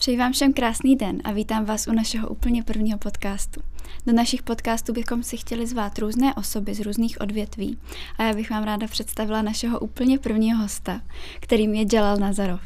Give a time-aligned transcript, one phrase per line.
[0.00, 3.60] Přeji vám všem krásný den a vítám vás u našeho úplně prvního podcastu.
[4.06, 7.78] Do našich podcastů bychom si chtěli zvát různé osoby z různých odvětví
[8.18, 11.00] a já bych vám ráda představila našeho úplně prvního hosta,
[11.40, 12.60] kterým je Jalal Nazarov.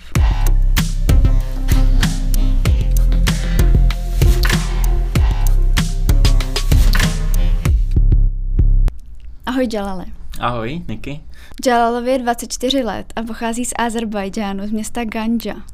[9.47, 10.07] Ahoj Jalale.
[10.41, 11.21] Ahoj, Niky.
[11.67, 15.74] Jalalovi je 24 let a pochází z Azerbajdžánu, z města Ganja.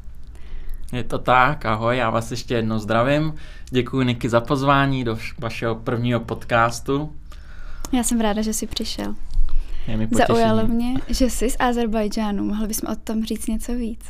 [0.93, 3.35] Je to tak, ahoj, já vás ještě jednou zdravím.
[3.71, 7.13] Děkuji Niky za pozvání do vašeho prvního podcastu.
[7.93, 9.15] Já jsem ráda, že jsi přišel.
[9.87, 12.45] Je mi Zaujalo mě, že jsi z Azerbajdžánu.
[12.45, 14.01] Mohli bychom o tom říct něco víc?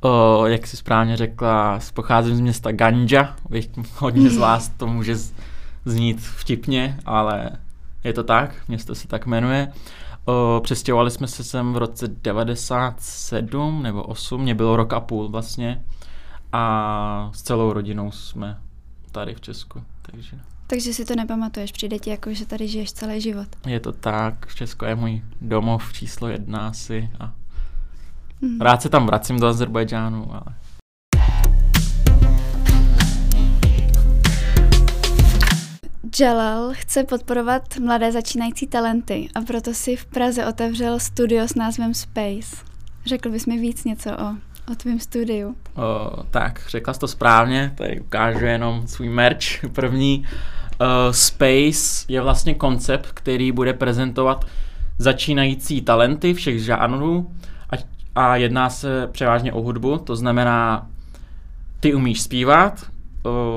[0.00, 3.36] O, jak jsi správně řekla, pocházím z města Ganja.
[3.96, 5.16] Hodně z vás to může
[5.84, 7.50] znít vtipně, ale
[8.04, 9.72] je to tak, město se tak jmenuje.
[10.24, 15.28] O, přestěhovali jsme se sem v roce 97 nebo 8, mě bylo rok a půl
[15.28, 15.84] vlastně.
[16.52, 18.58] A s celou rodinou jsme
[19.12, 20.38] tady v Česku, takže...
[20.66, 23.48] Takže si to nepamatuješ, přijde ti jako, že tady žiješ celý život.
[23.66, 27.32] Je to tak, Česko je můj domov číslo jedna asi a
[28.40, 28.60] mm.
[28.60, 30.54] rád se tam vracím do Azerbajdžánu, ale
[36.20, 41.94] Jalal chce podporovat mladé začínající talenty a proto si v Praze otevřel studio s názvem
[41.94, 42.56] Space.
[43.06, 44.28] Řekl bys mi víc něco o,
[44.72, 45.56] o tvém studiu?
[45.76, 50.26] O, tak, řekla jsi to správně, tady ukážu jenom svůj merch první.
[50.80, 54.44] Uh, Space je vlastně koncept, který bude prezentovat
[54.98, 57.30] začínající talenty všech žánrů
[57.70, 57.74] a,
[58.14, 60.86] a jedná se převážně o hudbu, to znamená,
[61.80, 62.93] ty umíš zpívat,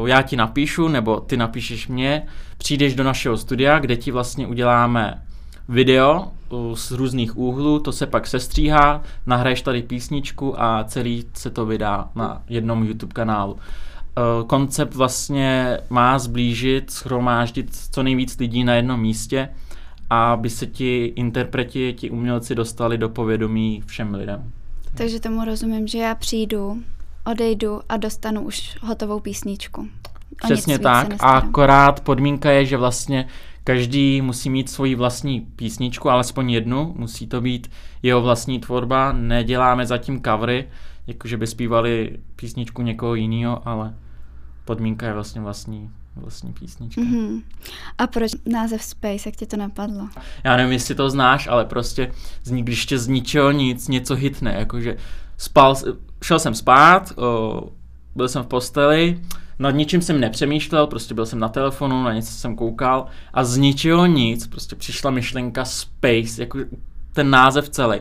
[0.05, 5.23] já ti napíšu, nebo ty napíšeš mě, přijdeš do našeho studia, kde ti vlastně uděláme
[5.69, 6.31] video
[6.73, 12.09] z různých úhlů, to se pak sestříhá, nahraješ tady písničku a celý se to vydá
[12.15, 13.57] na jednom YouTube kanálu.
[14.47, 19.49] Koncept vlastně má zblížit, schromáždit co nejvíc lidí na jednom místě,
[20.09, 24.51] aby se ti interpreti, ti umělci dostali do povědomí všem lidem.
[24.95, 26.77] Takže tomu rozumím, že já přijdu,
[27.31, 29.81] odejdu a dostanu už hotovou písničku.
[30.43, 31.07] O Přesně tak.
[31.19, 33.27] A akorát podmínka je, že vlastně
[33.63, 36.93] každý musí mít svoji vlastní písničku, alespoň jednu.
[36.97, 37.71] Musí to být
[38.03, 39.11] jeho vlastní tvorba.
[39.11, 40.67] Neděláme zatím covery,
[41.07, 43.95] jakože by zpívali písničku někoho jiného, ale
[44.65, 45.89] podmínka je vlastně vlastní
[46.21, 47.01] vlastní písnička.
[47.01, 47.41] Mm-hmm.
[47.97, 50.09] A proč název Space, jak tě to napadlo?
[50.43, 52.11] Já nevím, jestli to znáš, ale prostě
[52.49, 54.97] když tě z ničeho nic něco hitne, jakože
[55.37, 55.75] spal,
[56.23, 57.63] šel jsem spát, o,
[58.15, 59.19] byl jsem v posteli,
[59.59, 63.57] nad ničím jsem nepřemýšlel, prostě byl jsem na telefonu, na něco jsem koukal a z
[63.57, 66.59] ničeho nic, prostě přišla myšlenka Space, jako
[67.13, 67.99] ten název celý.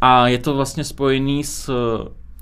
[0.00, 1.70] A je to vlastně spojený s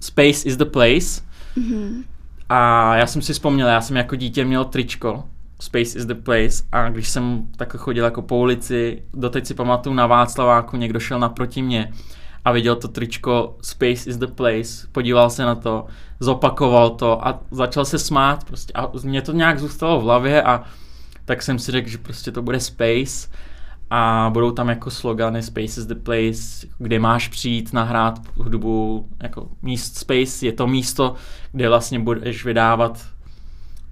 [0.01, 1.23] Space is the place.
[1.57, 2.05] Mm-hmm.
[2.49, 5.25] A já jsem si vzpomněl, já jsem jako dítě měl tričko,
[5.61, 9.95] Space is the place a když jsem takhle chodil jako po ulici, doteď si pamatuju
[9.95, 11.93] na Václaváku, někdo šel naproti mě
[12.47, 15.87] a viděl to tričko Space is the place, podíval se na to,
[16.21, 20.65] zopakoval to a začal se smát prostě a mě to nějak zůstalo v hlavě a
[21.25, 23.29] tak jsem si řekl, že prostě to bude Space
[23.91, 29.49] a budou tam jako slogany Space is the place, kde máš přijít nahrát hudbu, jako
[29.63, 31.15] míst Space je to místo,
[31.53, 33.07] kde vlastně budeš vydávat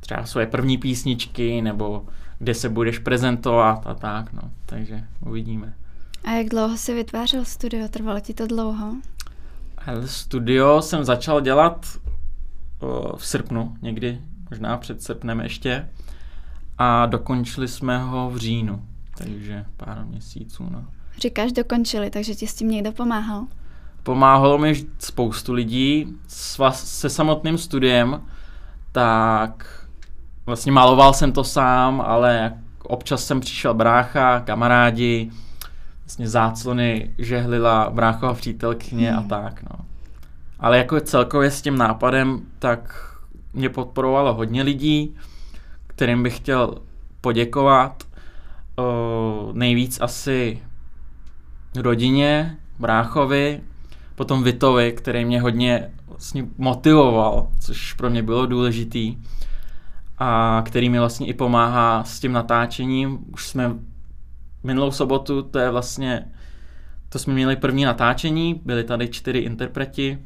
[0.00, 2.06] třeba svoje první písničky nebo
[2.38, 5.74] kde se budeš prezentovat a tak, no, takže uvidíme.
[6.24, 7.88] A jak dlouho jsi vytvářel studio?
[7.88, 8.94] Trvalo ti to dlouho?
[9.80, 11.86] Hele, studio jsem začal dělat
[12.80, 14.20] o, v srpnu, někdy,
[14.50, 15.88] možná před srpnem ještě.
[16.78, 18.84] A dokončili jsme ho v říjnu,
[19.18, 20.66] takže pár měsíců.
[20.70, 20.84] No.
[21.18, 23.46] Říkáš dokončili, takže ti s tím někdo pomáhal?
[24.02, 26.06] Pomáhalo mi spoustu lidí
[26.72, 28.22] se samotným studiem,
[28.92, 29.84] tak
[30.46, 35.30] vlastně maloval jsem to sám, ale občas jsem přišel brácha, kamarádi,
[36.04, 39.18] vlastně záclony žehlila bráchova přítelkyně hmm.
[39.18, 39.84] a tak, no.
[40.60, 43.10] Ale jako celkově s tím nápadem, tak
[43.52, 45.16] mě podporovalo hodně lidí,
[45.86, 46.74] kterým bych chtěl
[47.20, 48.04] poděkovat.
[48.76, 50.62] O, nejvíc asi
[51.76, 53.60] rodině, bráchovi,
[54.14, 59.16] potom Vitovi, který mě hodně vlastně motivoval, což pro mě bylo důležitý
[60.18, 63.18] a který mi vlastně i pomáhá s tím natáčením.
[63.32, 63.74] Už jsme
[64.64, 66.32] minulou sobotu, to je vlastně,
[67.08, 70.18] to jsme měli první natáčení, byli tady čtyři interpreti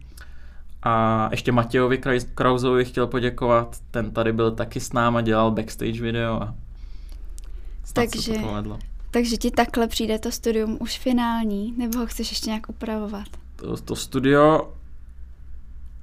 [0.83, 2.01] a ještě Matějovi
[2.35, 6.55] Krauzovi chtěl poděkovat, ten tady byl taky s náma, dělal backstage video a
[7.93, 8.79] takže, to povedlo.
[9.11, 13.29] takže ti takhle přijde to studium už finální, nebo ho chceš ještě nějak upravovat?
[13.57, 14.73] To, to studio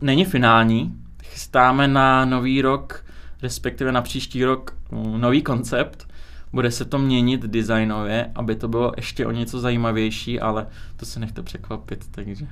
[0.02, 3.06] není finální, chystáme na nový rok,
[3.42, 6.08] respektive na příští rok mm, nový koncept.
[6.56, 10.68] Bude se to měnit designově, aby to bylo ještě o něco zajímavější, ale
[10.98, 12.48] to se nechte překvapit, takže...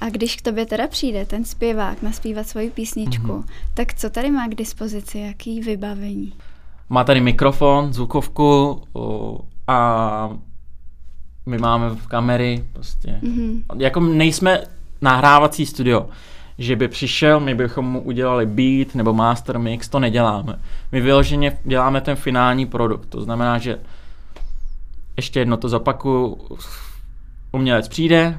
[0.00, 3.44] A když k tobě teda přijde ten zpěvák naspívat svoji písničku, mm-hmm.
[3.74, 6.32] tak co tady má k dispozici, jaký vybavení?
[6.88, 8.82] Má tady mikrofon, zvukovku
[9.66, 10.30] a
[11.46, 13.20] my máme v kamery, prostě.
[13.22, 13.62] Mm-hmm.
[13.78, 14.60] Jako nejsme
[15.00, 16.08] nahrávací studio,
[16.58, 20.58] že by přišel, my bychom mu udělali beat nebo master mix, to neděláme.
[20.92, 23.78] My vyloženě děláme ten finální produkt, to znamená, že
[25.16, 26.38] ještě jedno to zopaku,
[27.52, 28.38] umělec přijde,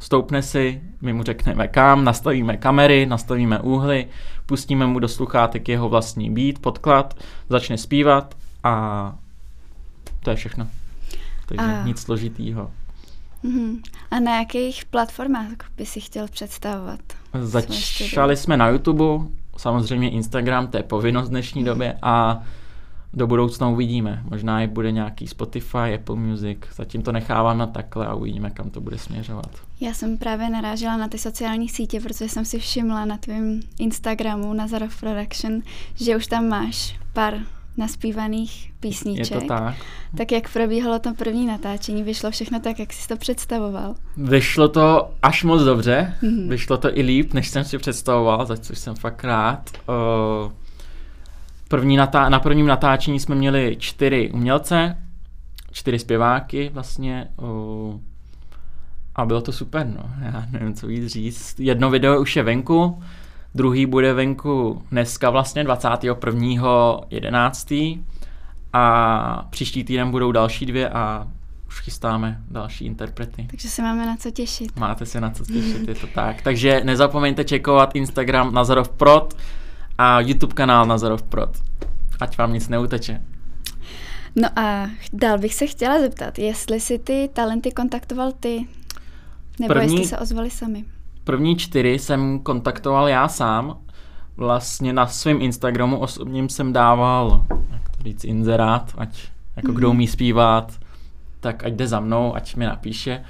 [0.00, 4.06] stoupne si, my mu řekneme kam, nastavíme kamery, nastavíme úhly,
[4.46, 7.14] pustíme mu do sluchátek jeho vlastní beat, podklad,
[7.48, 8.34] začne zpívat
[8.64, 9.14] a
[10.20, 10.68] to je všechno.
[11.46, 11.84] Takže a...
[11.84, 12.70] nic složitýho.
[13.44, 13.80] Mm-hmm.
[14.10, 17.00] A na jakých platformách by si chtěl představovat?
[17.42, 19.04] Začali jsme na YouTube,
[19.56, 21.66] samozřejmě Instagram, to je povinnost v dnešní mm.
[21.66, 22.42] době a
[23.12, 24.22] do budoucna uvidíme.
[24.30, 26.58] Možná i bude nějaký Spotify, Apple Music.
[26.74, 29.50] Zatím to nechávám na takhle a uvidíme, kam to bude směřovat.
[29.80, 34.52] Já jsem právě narážela na ty sociální sítě, protože jsem si všimla na tvém Instagramu
[34.52, 35.60] Nazarov Production,
[35.94, 37.34] že už tam máš pár
[37.76, 39.30] naspívaných písniček.
[39.30, 39.74] Je to tak.
[40.16, 42.02] Tak jak probíhalo to první natáčení?
[42.02, 43.94] Vyšlo všechno tak, jak jsi to představoval?
[44.16, 46.14] Vyšlo to až moc dobře.
[46.22, 46.48] Mm-hmm.
[46.48, 49.70] Vyšlo to i líp, než jsem si představoval, za což jsem fakt rád.
[49.88, 50.52] Uh,
[51.68, 54.98] první natá- na prvním natáčení jsme měli čtyři umělce,
[55.72, 57.28] čtyři zpěváky vlastně.
[57.42, 58.00] Uh,
[59.16, 60.10] a bylo to super, no.
[60.22, 61.60] Já nevím, co víc říct.
[61.60, 63.02] Jedno video už je venku,
[63.54, 68.02] Druhý bude venku dneska vlastně 21.11.
[68.72, 71.28] A příští týden budou další dvě a
[71.66, 73.46] už chystáme další interprety.
[73.50, 74.76] Takže se máme na co těšit.
[74.76, 76.42] Máte se na co těšit, je to tak.
[76.42, 79.34] Takže nezapomeňte čekovat Instagram Nazarov Prot
[79.98, 81.50] a YouTube kanál Nazarov Prot.
[82.20, 83.22] Ať vám nic neuteče.
[84.36, 88.66] No a dál bych se chtěla zeptat, jestli si ty talenty kontaktoval ty,
[89.60, 89.96] nebo První...
[89.96, 90.84] jestli se ozvali sami.
[91.24, 93.78] První čtyři jsem kontaktoval já sám.
[94.36, 99.74] Vlastně na svém Instagramu osobním jsem dával, jak to říct, inzerát, ať jako mm-hmm.
[99.74, 100.72] kdo umí zpívat,
[101.40, 103.24] tak ať jde za mnou, ať mi napíše.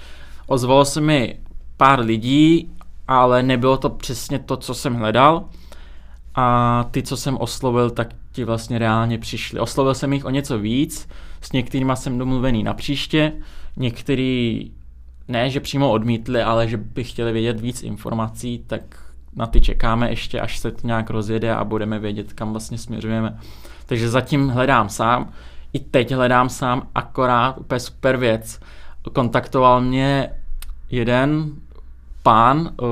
[0.46, 1.38] Ozvalo se mi
[1.76, 2.70] pár lidí,
[3.08, 5.44] ale nebylo to přesně to, co jsem hledal.
[6.35, 9.61] A ty, co jsem oslovil, tak ti vlastně reálně přišli.
[9.61, 11.08] Oslovil jsem jich o něco víc,
[11.41, 13.32] s některými jsem domluvený na příště,
[13.76, 14.70] některý
[15.28, 18.82] ne, že přímo odmítli, ale že by chtěli vědět víc informací, tak
[19.36, 23.38] na ty čekáme ještě, až se to nějak rozjede a budeme vědět, kam vlastně směřujeme.
[23.86, 25.32] Takže zatím hledám sám.
[25.72, 28.60] I teď hledám sám, akorát úplně super věc.
[29.12, 30.30] Kontaktoval mě
[30.90, 31.52] jeden
[32.22, 32.84] pán, eh,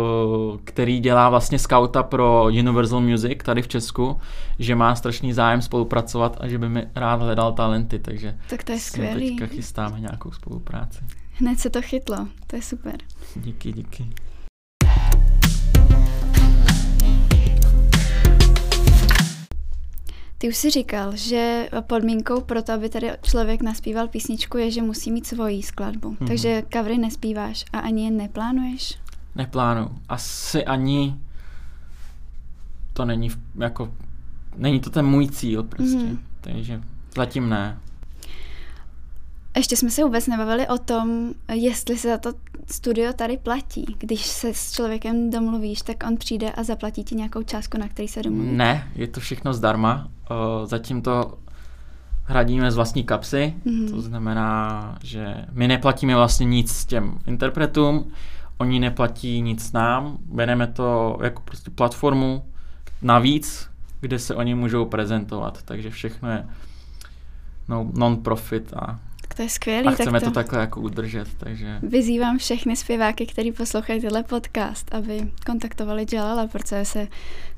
[0.64, 4.20] který dělá vlastně skauta pro Universal Music tady v Česku,
[4.58, 8.72] že má strašný zájem spolupracovat a že by mi rád hledal talenty, takže tak to
[8.72, 9.30] je skvělý.
[9.30, 11.04] teďka chystáme nějakou spolupráci.
[11.34, 12.94] Hned se to chytlo, to je super.
[13.36, 14.08] Díky, díky.
[20.38, 24.82] Ty už si říkal, že podmínkou pro to, aby tady člověk naspíval písničku, je, že
[24.82, 26.10] musí mít svoji skladbu.
[26.10, 26.26] Mm-hmm.
[26.26, 28.98] Takže covery nespíváš a ani je neplánuješ?
[29.34, 29.90] Neplánu.
[30.08, 31.16] Asi ani
[32.92, 33.94] to není jako,
[34.56, 35.96] není to ten můj cíl prostě.
[35.96, 36.18] Mm-hmm.
[36.40, 36.82] Takže
[37.16, 37.78] zatím ne.
[39.56, 42.32] Ještě jsme se vůbec nebavili o tom, jestli se za to
[42.66, 43.96] studio tady platí.
[43.98, 48.08] Když se s člověkem domluvíš, tak on přijde a zaplatí ti nějakou částku, na který
[48.08, 48.52] se domluví.
[48.52, 50.08] Ne, je to všechno zdarma.
[50.64, 51.38] Zatím to
[52.24, 53.90] hradíme z vlastní kapsy, mm-hmm.
[53.90, 58.12] to znamená, že my neplatíme vlastně nic těm interpretům,
[58.58, 62.44] oni neplatí nic nám, bereme to jako prostě platformu
[63.02, 63.68] navíc,
[64.00, 66.46] kde se oni můžou prezentovat, takže všechno je
[67.68, 69.00] no, non-profit a
[69.34, 69.92] to je skvělé.
[69.92, 71.78] A chceme tak to, to takhle jako udržet, takže...
[71.82, 77.08] Vyzývám všechny zpěváky, kteří poslouchají tenhle podcast, aby kontaktovali Jalala, protože se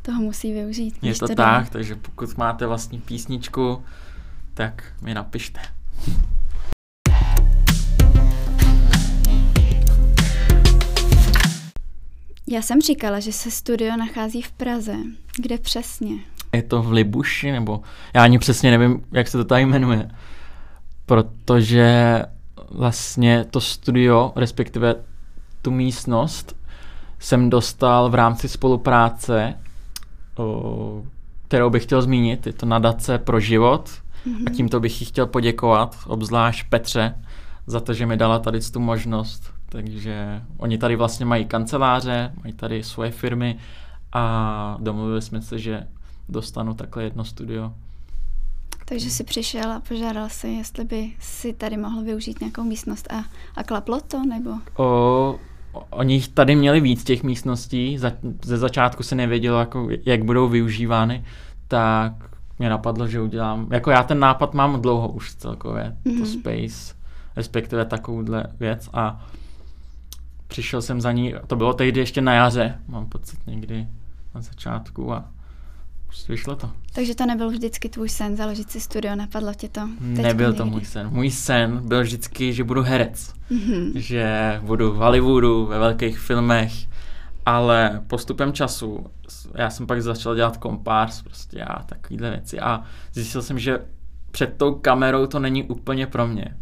[0.03, 0.95] toho musí využít.
[1.03, 3.83] Je to tak, takže pokud máte vlastní písničku,
[4.55, 5.61] tak mi napište.
[12.47, 14.97] Já jsem říkala, že se studio nachází v Praze.
[15.37, 16.17] Kde přesně?
[16.55, 17.83] Je to v Libuši, nebo
[18.15, 20.11] já ani přesně nevím, jak se to tady jmenuje
[21.07, 22.23] protože
[22.71, 24.95] vlastně to studio, respektive
[25.63, 26.57] tu místnost,
[27.19, 29.55] jsem dostal v rámci spolupráce,
[30.37, 31.03] o,
[31.49, 32.47] kterou bych chtěl zmínit.
[32.47, 33.91] Je to nadace pro život
[34.27, 34.45] mm-hmm.
[34.47, 37.15] a tímto bych jí chtěl poděkovat, obzvlášť Petře,
[37.67, 39.55] za to, že mi dala tady tu možnost.
[39.69, 43.59] Takže oni tady vlastně mají kanceláře, mají tady svoje firmy
[44.13, 45.87] a domluvili jsme se, že
[46.29, 47.73] dostanu takhle jedno studio.
[48.85, 53.25] Takže si přišel a požádal si, jestli by si tady mohl využít nějakou místnost a,
[53.57, 54.51] a klaplo to, nebo?
[54.77, 55.39] O,
[55.91, 58.13] oni tady měli víc těch místností, za,
[58.45, 61.25] ze začátku se nevědělo, jako, jak budou využívány,
[61.69, 62.13] tak
[62.59, 66.19] mě napadlo, že udělám, jako já ten nápad mám dlouho už celkově, mm-hmm.
[66.19, 66.27] to mhm.
[66.27, 66.95] Space,
[67.37, 69.27] respektive takovouhle věc a
[70.47, 73.89] přišel jsem za ní, to bylo tehdy ještě na jaře, mám pocit někdy
[74.35, 75.34] na začátku a
[76.29, 76.71] vyšlo to.
[76.95, 79.89] Takže to nebyl vždycky tvůj sen založit si studio, napadlo tě to?
[80.01, 81.09] Nebyl to můj sen.
[81.11, 83.35] Můj sen byl vždycky, že budu herec.
[83.51, 83.93] Mm-hmm.
[83.95, 86.73] Že budu v Hollywoodu, ve velkých filmech,
[87.47, 89.07] ale postupem času
[89.55, 93.79] já jsem pak začal dělat kompárs prostě a takovýhle věci a zjistil jsem, že
[94.31, 96.57] před tou kamerou to není úplně pro mě.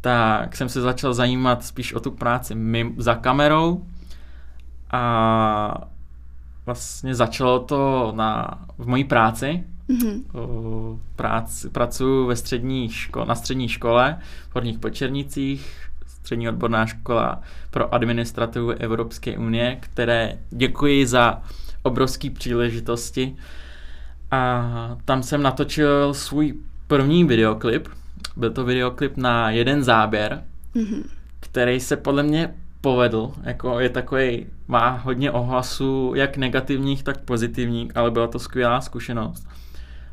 [0.00, 3.86] Tak jsem se začal zajímat spíš o tu práci mimo, za kamerou
[4.90, 5.88] a
[6.68, 9.64] vlastně začalo to na, v mojí práci.
[9.88, 10.22] Mm-hmm.
[11.16, 14.18] Práci, pracuji ve střední ško, na střední škole
[14.50, 21.42] v Horních Počernicích, střední odborná škola pro administrativu Evropské unie, které děkuji za
[21.82, 23.36] obrovské příležitosti.
[24.30, 26.54] A tam jsem natočil svůj
[26.86, 27.88] první videoklip.
[28.36, 30.44] Byl to videoklip na jeden záběr,
[30.74, 31.02] mm-hmm.
[31.40, 33.32] který se podle mě povedl.
[33.42, 39.48] Jako je takový, má hodně ohlasů, jak negativních, tak pozitivních, ale byla to skvělá zkušenost.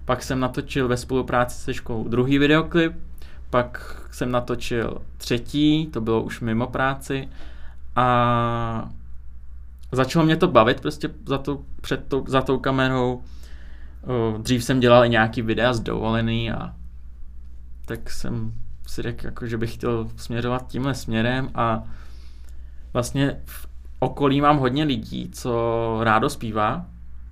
[0.06, 2.94] Pak jsem natočil ve spolupráci se školou druhý videoklip,
[3.50, 7.30] pak jsem natočil třetí, to bylo už mimo práci
[7.96, 8.90] a
[9.92, 13.22] začalo mě to bavit prostě za tou, před tou, za tou kamerou.
[14.38, 16.74] Dřív jsem dělal i nějaký videa z dovolený a
[17.86, 18.54] tak jsem
[18.88, 21.84] si řekl, jako, že bych chtěl směřovat tímhle směrem a
[22.96, 23.68] vlastně v
[24.00, 25.52] okolí mám hodně lidí, co
[26.04, 26.86] rádo zpívá,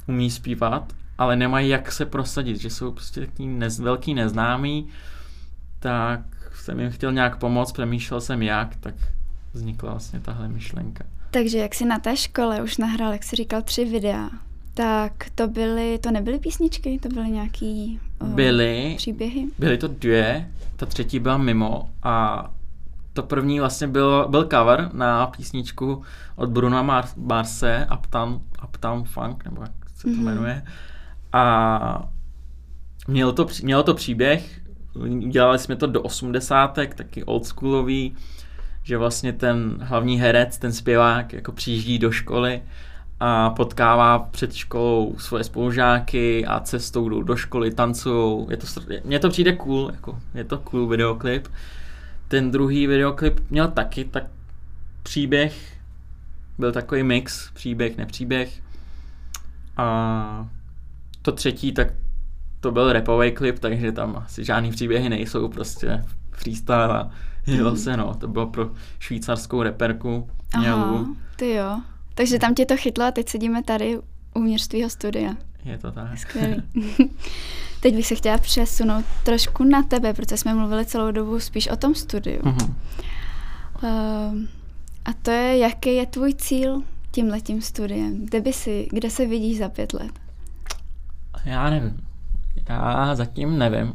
[0.07, 4.87] umí zpívat, ale nemají jak se prosadit, že jsou prostě takový nez, velký neznámý,
[5.79, 6.21] tak
[6.55, 8.95] jsem jim chtěl nějak pomoct, přemýšlel jsem jak, tak
[9.53, 11.03] vznikla vlastně tahle myšlenka.
[11.31, 14.29] Takže jak jsi na té škole už nahrál, jak jsi říkal, tři videa,
[14.73, 19.45] tak to byly, to nebyly písničky, to byly nějaký uh, byly, příběhy?
[19.59, 22.45] Byly to dvě, ta třetí byla mimo a
[23.13, 26.03] to první vlastně byl, byl cover na písničku
[26.35, 30.23] od Bruna Mars, Marse, Uptown, Uptown Funk, nebo jak se to mm-hmm.
[30.23, 30.63] jmenuje.
[31.33, 32.09] A
[33.07, 34.61] mělo to, mělo to příběh,
[35.29, 38.15] dělali jsme to do osmdesátek, taky oldschoolový,
[38.83, 42.61] že vlastně ten hlavní herec, ten zpěvák, jako přijíždí do školy
[43.19, 48.47] a potkává před školou svoje spolužáky a cestou jdou do školy, tancují.
[48.49, 48.67] Je to,
[49.05, 51.47] mně to přijde cool, jako, je to cool videoklip.
[52.27, 54.23] Ten druhý videoklip měl taky tak
[55.03, 55.77] příběh,
[56.57, 58.61] byl takový mix, příběh, nepříběh.
[59.77, 60.47] A
[61.21, 61.87] to třetí, tak
[62.59, 67.11] to byl repový klip, takže tam asi žádný příběhy nejsou, prostě freestyle a
[67.47, 67.77] jelo mm.
[67.77, 68.13] se, no.
[68.13, 71.81] To bylo pro švýcarskou reperku Aha, ty jo.
[72.13, 73.99] Takže tam tě to chytlo a teď sedíme tady
[74.33, 75.35] uvnitř tvýho studia.
[75.65, 76.17] Je to tak.
[76.17, 76.63] Skvělý.
[77.79, 81.75] teď bych se chtěla přesunout trošku na tebe, protože jsme mluvili celou dobu spíš o
[81.75, 82.41] tom studiu.
[82.41, 82.73] Uh-huh.
[83.83, 84.39] Uh,
[85.05, 88.25] a to je, jaký je tvůj cíl tímhletím studiem?
[88.25, 90.11] Kde by si, kde se vidíš za pět let?
[91.45, 91.97] Já nevím.
[92.69, 93.93] Já zatím nevím.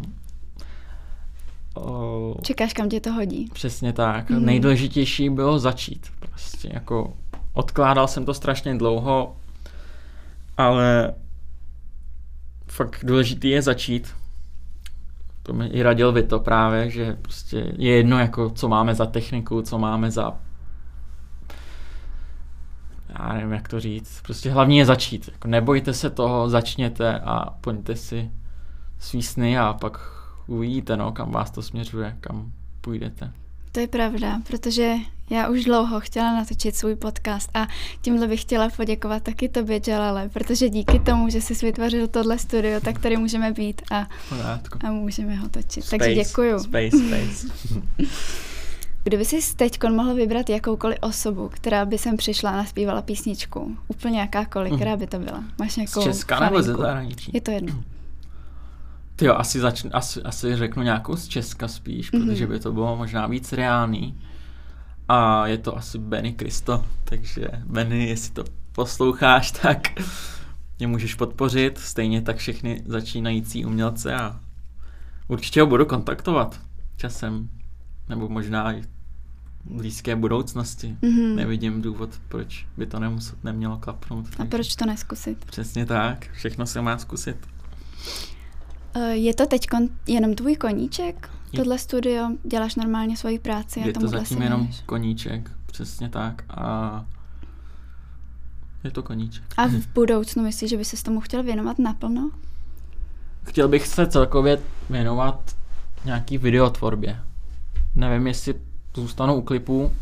[1.74, 2.34] O...
[2.42, 3.50] Čekáš, kam tě to hodí.
[3.52, 4.30] Přesně tak.
[4.30, 4.44] Mm.
[4.44, 6.06] Nejdůležitější bylo začít.
[6.20, 7.16] Prostě jako
[7.52, 9.36] odkládal jsem to strašně dlouho,
[10.56, 11.14] ale
[12.78, 14.14] fakt důležitý je začít.
[15.42, 19.06] To mi i radil vy to právě, že prostě je jedno, jako co máme za
[19.06, 20.38] techniku, co máme za
[23.08, 24.22] já nevím, jak to říct.
[24.22, 25.28] Prostě hlavní je začít.
[25.32, 28.30] Jako nebojte se toho, začněte a pojďte si
[28.98, 30.00] svý sny a pak
[30.46, 33.32] uvidíte, no, kam vás to směřuje, kam půjdete.
[33.72, 34.94] To je pravda, protože
[35.30, 37.66] já už dlouho chtěla natočit svůj podcast a
[38.02, 42.80] tímhle bych chtěla poděkovat taky tobě, Jalale, protože díky tomu, že jsi vytvořil tohle studio,
[42.80, 44.06] tak tady můžeme být a,
[44.84, 45.84] a můžeme ho točit.
[45.84, 46.58] Space, Takže děkuju.
[46.58, 47.48] Space, space.
[49.04, 54.20] Kdyby jsi teď mohl vybrat jakoukoliv osobu, která by sem přišla a naspívala písničku, úplně
[54.20, 55.44] jakákoliv, která by to byla?
[55.58, 57.30] Máš nějakou Z Česka nebo ze zahraničí?
[57.34, 57.82] Je to jedno.
[59.18, 62.26] Ty jo, asi, začn, asi, asi řeknu nějakou z Česka spíš, mm-hmm.
[62.26, 64.20] protože by to bylo možná víc reálný.
[65.08, 69.88] A je to asi Benny Kristo, takže Benny, jestli to posloucháš, tak
[70.78, 74.40] mě můžeš podpořit, stejně tak všechny začínající umělce a
[75.28, 76.60] určitě ho budu kontaktovat
[76.96, 77.48] časem,
[78.08, 78.74] nebo možná
[79.64, 80.96] blízké budoucnosti.
[81.02, 81.36] Mhm.
[81.36, 84.26] Nevidím důvod, proč by to nemusel, nemělo klapnout.
[84.38, 85.44] A proč to neskusit?
[85.44, 87.36] Přesně tak, všechno se má zkusit.
[88.94, 89.66] Eh, Je to teď
[90.06, 91.30] jenom tvůj koníček?
[91.52, 92.28] Je- Tohle studio?
[92.44, 94.80] Děláš normálně svoji práci a Je to zatím se jenom věnuješ?
[94.86, 96.44] koníček, přesně tak.
[96.50, 97.04] A
[98.84, 99.44] je to koníček.
[99.56, 102.30] A v budoucnu myslíš, že by se tomu chtěl věnovat naplno?
[103.44, 104.58] Chtěl bych se celkově
[104.90, 105.56] věnovat
[106.04, 107.20] nějaký videotvorbě.
[107.96, 108.54] Nevím, jestli
[108.94, 109.92] zůstanu u klipů,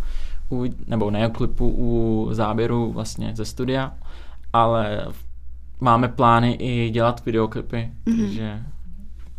[0.50, 3.94] u, nebo ne u klipů, u záběru vlastně ze studia,
[4.52, 5.06] ale
[5.80, 8.18] máme plány i dělat videoklipy, Mhm.
[8.26, 8.62] takže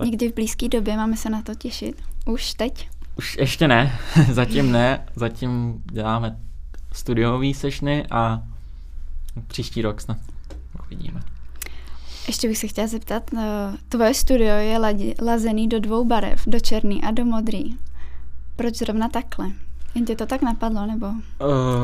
[0.06, 2.02] Někdy v blízké době máme se na to těšit.
[2.26, 2.90] Už teď?
[3.18, 4.00] už ještě ne,
[4.32, 6.38] zatím ne, zatím děláme
[6.92, 8.42] studiové sešny a
[9.48, 10.18] příští rok snad
[10.86, 11.22] uvidíme.
[12.28, 13.42] Ještě bych se chtěla zeptat, eh,
[13.90, 17.78] tvoje studio je ladi- lazený do dvou barev, do černý a do modrý.
[18.56, 19.52] Proč zrovna takhle?
[19.96, 21.08] Jen tě to tak napadlo, nebo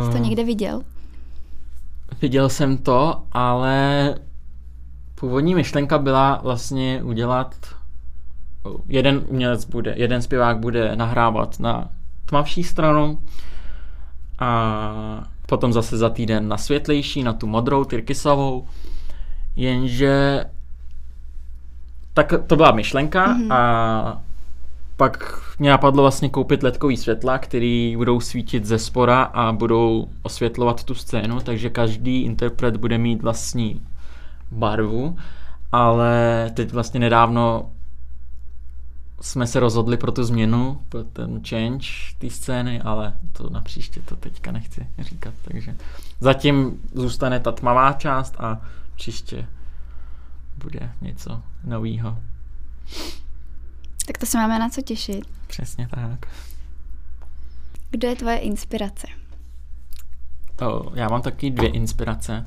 [0.05, 0.81] jsi to Uh, někde viděl?
[2.21, 4.15] Viděl jsem to, ale
[5.15, 7.55] původní myšlenka byla vlastně udělat
[8.87, 11.89] jeden umělec bude, jeden zpěvák bude nahrávat na
[12.25, 13.19] tmavší stranu
[14.39, 18.67] a potom zase za týden na světlejší, na tu modrou, tyrkysovou,
[19.55, 20.45] jenže
[22.13, 23.51] tak to byla myšlenka Mhm.
[23.51, 24.21] a
[24.97, 30.83] pak mě napadlo vlastně koupit ledkový světla, který budou svítit ze spora a budou osvětlovat
[30.83, 33.81] tu scénu, takže každý interpret bude mít vlastní
[34.51, 35.17] barvu,
[35.71, 37.69] ale teď vlastně nedávno
[39.23, 41.87] jsme se rozhodli pro tu změnu, pro ten change
[42.17, 45.75] té scény, ale to na příště to teďka nechci říkat, takže
[46.19, 48.61] zatím zůstane ta tmavá část a
[48.95, 49.47] příště
[50.57, 52.17] bude něco novýho.
[54.07, 55.25] Tak to se máme na co těšit.
[55.47, 56.25] Přesně tak.
[57.91, 59.07] Kdo je tvoje inspirace?
[60.61, 62.45] O, já mám taky dvě inspirace.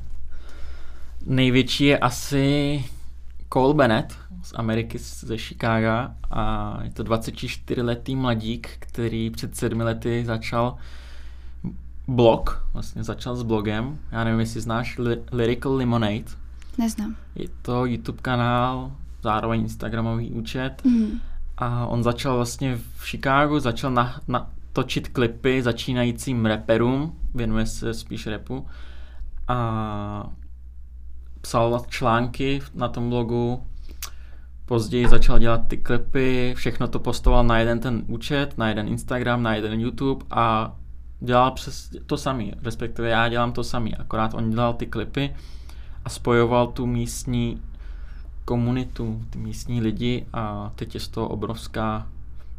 [1.25, 2.83] Největší je asi
[3.53, 10.23] Cole Bennett z Ameriky, ze Chicaga a je to 24-letý mladík, který před sedmi lety
[10.25, 10.75] začal
[12.07, 13.97] blog, vlastně začal s blogem.
[14.11, 16.23] Já nevím, jestli znáš Ly- Lyrical Lemonade.
[16.77, 17.15] Neznám.
[17.35, 18.91] Je to YouTube kanál,
[19.23, 21.19] zároveň Instagramový účet Mhm.
[21.57, 27.93] a on začal vlastně v Chicagu, začal na, na, točit klipy začínajícím rapperům, věnuje se
[27.93, 28.65] spíš rapu
[29.47, 30.29] a
[31.41, 33.63] psal články na tom blogu,
[34.67, 39.43] později začal dělat ty klipy, všechno to postoval na jeden ten účet, na jeden Instagram,
[39.43, 40.75] na jeden YouTube a
[41.19, 45.35] dělal přes to samý, respektive já dělám to samý, akorát on dělal ty klipy
[46.05, 47.61] a spojoval tu místní
[48.45, 52.07] komunitu, ty místní lidi a teď je z toho obrovská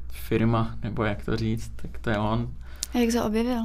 [0.08, 2.48] firma, nebo jak to říct, tak to je on.
[2.94, 3.62] A jak se objevil?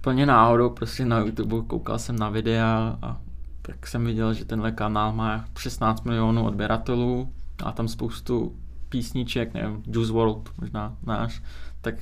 [0.00, 3.16] Plně náhodou prostě na YouTube koukal jsem na videa a
[3.66, 7.32] tak jsem viděl, že tenhle kanál má 16 milionů odběratelů
[7.64, 8.56] a tam spoustu
[8.88, 11.42] písniček, nevím, Juice WRLD možná náš,
[11.80, 11.94] tak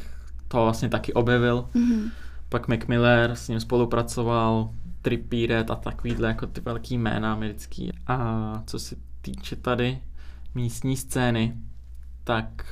[0.49, 1.69] to vlastně taky objevil.
[1.75, 2.11] Mhm.
[2.49, 4.71] Pak Mac Miller s ním spolupracoval,
[5.03, 7.93] Trippie Red a takovýhle jako ty velký jména americký.
[8.07, 9.99] A co se týče tady
[10.55, 11.57] místní scény,
[12.25, 12.67] tak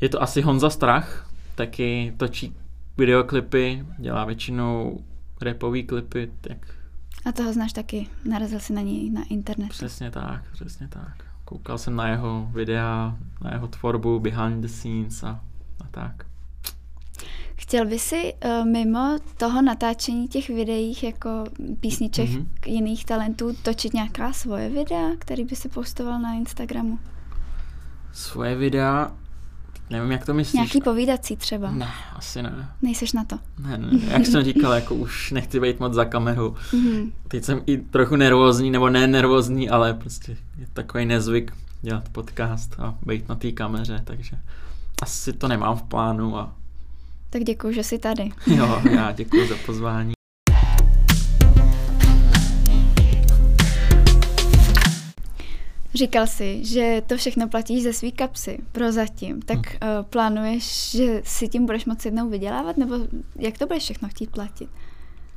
[0.00, 2.56] je to asi Honza Strach, taky točí
[2.98, 5.04] videoklipy, dělá většinou
[5.40, 6.74] repový klipy, tak
[7.24, 8.06] A toho znáš taky.
[8.24, 9.70] Narazil si na něj na internetu.
[9.70, 11.24] přesně tak, přesně tak.
[11.44, 15.28] Koukal jsem na jeho videa, na jeho tvorbu, behind the scenes a,
[15.80, 16.26] a tak.
[17.56, 21.44] Chtěl by si uh, mimo toho natáčení těch videích jako
[21.80, 22.48] písniček Mhm.
[22.60, 26.98] k jiných talentů točit nějaká svoje videa, který by si postoval na Instagramu?
[28.12, 29.12] Svoje videa,
[29.90, 30.54] nevím, jak to myslíš.
[30.54, 31.70] Nějaký povídací třeba.
[31.70, 32.68] Ne, asi ne.
[32.82, 33.38] Nejseš na to.
[33.58, 36.54] Ne, ne, jak jsem říkal, jako už nechci být moc za kamerou.
[36.72, 37.12] Mhm.
[37.28, 42.80] Teď jsem i trochu nervózní, nebo ne nervózní, ale prostě je takový nezvyk dělat podcast
[42.80, 44.36] a být na té kameře, takže
[45.02, 46.52] asi to nemám v plánu a
[47.30, 48.30] Tak děkuji, že jsi tady.
[48.46, 50.12] jo, já děkuji za pozvání.
[55.94, 59.42] Říkal jsi, že to všechno platíš ze svý kapsy prozatím.
[59.42, 62.94] Tak uh, plánuješ, že si tím budeš moci jednou vydělávat, nebo
[63.36, 64.68] jak to budeš všechno chtít platit?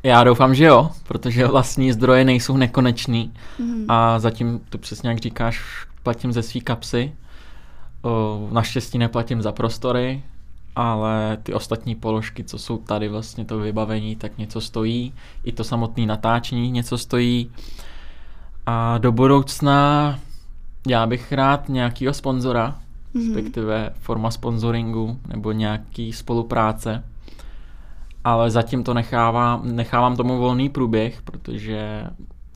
[0.03, 3.85] Já doufám, že jo, protože vlastní zdroje nejsou nekonečný Mhm.
[3.87, 5.61] a zatím to přesně jak říkáš,
[6.03, 7.15] platím ze svý kapsy.
[8.01, 10.23] O, naštěstí neplatím za prostory,
[10.75, 15.13] ale ty ostatní položky, co jsou tady vlastně to vybavení, tak něco stojí.
[15.43, 17.51] I to samotné natáčení něco stojí.
[18.65, 20.19] A do budoucna
[20.87, 22.75] já bych rád nějakýho sponzora,
[23.13, 23.25] Mhm.
[23.25, 27.03] respektive forma sponsoringu nebo nějaký spolupráce.
[28.25, 32.03] ale zatím to nechávám, nechávám tomu volný průběh, protože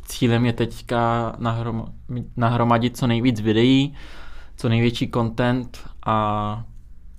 [0.08, 1.86] cílem je teďka nahrom,
[2.38, 3.94] nahromadit co nejvíc videí,
[4.58, 6.64] co největší content a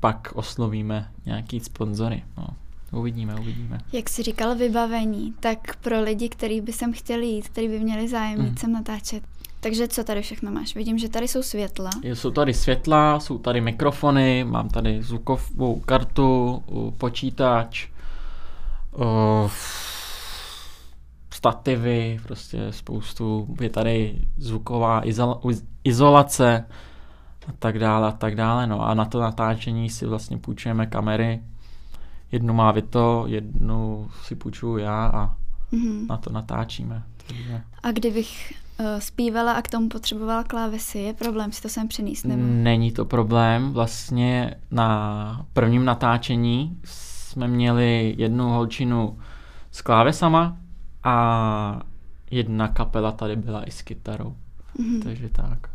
[0.00, 2.22] pak oslovíme nějaký sponzory.
[2.38, 2.46] No.
[2.92, 3.78] Uvidíme, uvidíme.
[3.92, 8.08] Jak jsi říkal vybavení, tak pro lidi, kteří by sem chtěli jít, kteří by měli
[8.08, 8.56] zájem mm.
[8.56, 9.22] sem natáčet,
[9.60, 10.74] takže co tady všechno máš?
[10.74, 11.90] Vidím, že tady jsou světla.
[12.02, 16.62] Jsou tady světla, jsou tady mikrofony, mám tady zvukovou kartu,
[16.98, 17.88] počítač,
[21.30, 25.02] stativy, prostě spoustu, je tady zvuková
[25.84, 26.64] izolace
[27.48, 28.66] a tak dále a tak dále.
[28.66, 31.42] No a na to natáčení si vlastně půjčujeme kamery.
[32.32, 35.36] Jednu má Vito, jednu si půjčuju já a
[35.72, 36.06] mm-hmm.
[36.08, 37.02] na to natáčíme.
[37.26, 37.62] Takže...
[37.82, 42.24] A kdybych uh, zpívala a k tomu potřebovala klávesy, je problém si to sem přinést?
[42.24, 42.42] Nebo?
[42.46, 43.72] Není to problém.
[43.72, 49.18] Vlastně na prvním natáčení jsme měli jednu holčinu
[49.70, 50.56] s klávesama
[51.04, 51.82] a
[52.30, 54.36] jedna kapela tady byla i s kytarou.
[54.78, 55.02] Mm-hmm.
[55.02, 55.70] Takže tak.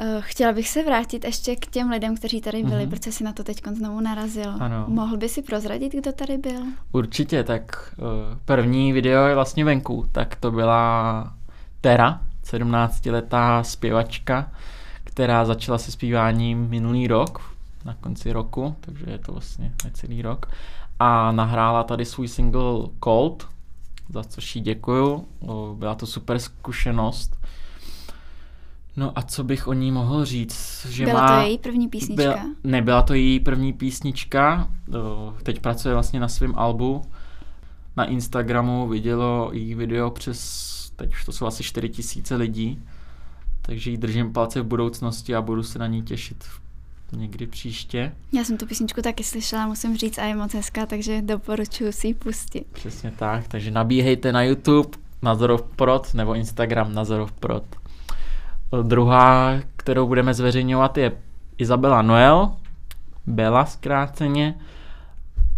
[0.00, 2.90] Uh, chtěla bych se vrátit ještě k těm lidem, kteří tady byli, mm-hmm.
[2.90, 4.54] protože si na to teď znovu narazil.
[4.60, 4.84] Ano.
[4.88, 6.60] Mohl by si prozradit, kdo tady byl?
[6.92, 8.06] Určitě, tak uh,
[8.44, 11.32] první video je vlastně venku, tak to byla
[11.80, 14.50] Tera, 17-letá zpěvačka,
[15.04, 20.46] která začala se zpíváním minulý rok, na konci roku, takže je to vlastně necelý rok.
[20.98, 23.48] A nahrála tady svůj single Cold,
[24.08, 25.28] za což jí děkuju.
[25.74, 27.36] Byla to super zkušenost.
[28.96, 30.86] No a co bych o ní mohl říct?
[30.88, 32.22] Že byla má, to její první písnička?
[32.22, 34.68] Byla, nebyla to její první písnička.
[35.42, 37.02] Teď pracuje vlastně na svém albu.
[37.96, 42.82] Na Instagramu vidělo její video přes, teď už to jsou asi 4000 lidí.
[43.62, 46.44] Takže jí držím palce v budoucnosti a budu se na ní těšit
[47.12, 48.12] někdy příště.
[48.32, 52.06] Já jsem tu písničku taky slyšela, musím říct, a je moc hezká, takže doporučuji si
[52.06, 52.66] ji pustit.
[52.72, 57.64] Přesně tak, takže nabíhejte na YouTube Nazorov Prod nebo Instagram Nazorov Prod.
[58.82, 61.12] Druhá, kterou budeme zveřejňovat, je
[61.58, 62.56] Izabela Noel,
[63.26, 64.54] Bela zkráceně.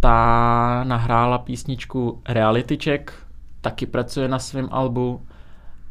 [0.01, 3.12] Ta nahrála písničku Reality Check,
[3.61, 5.23] taky pracuje na svém albu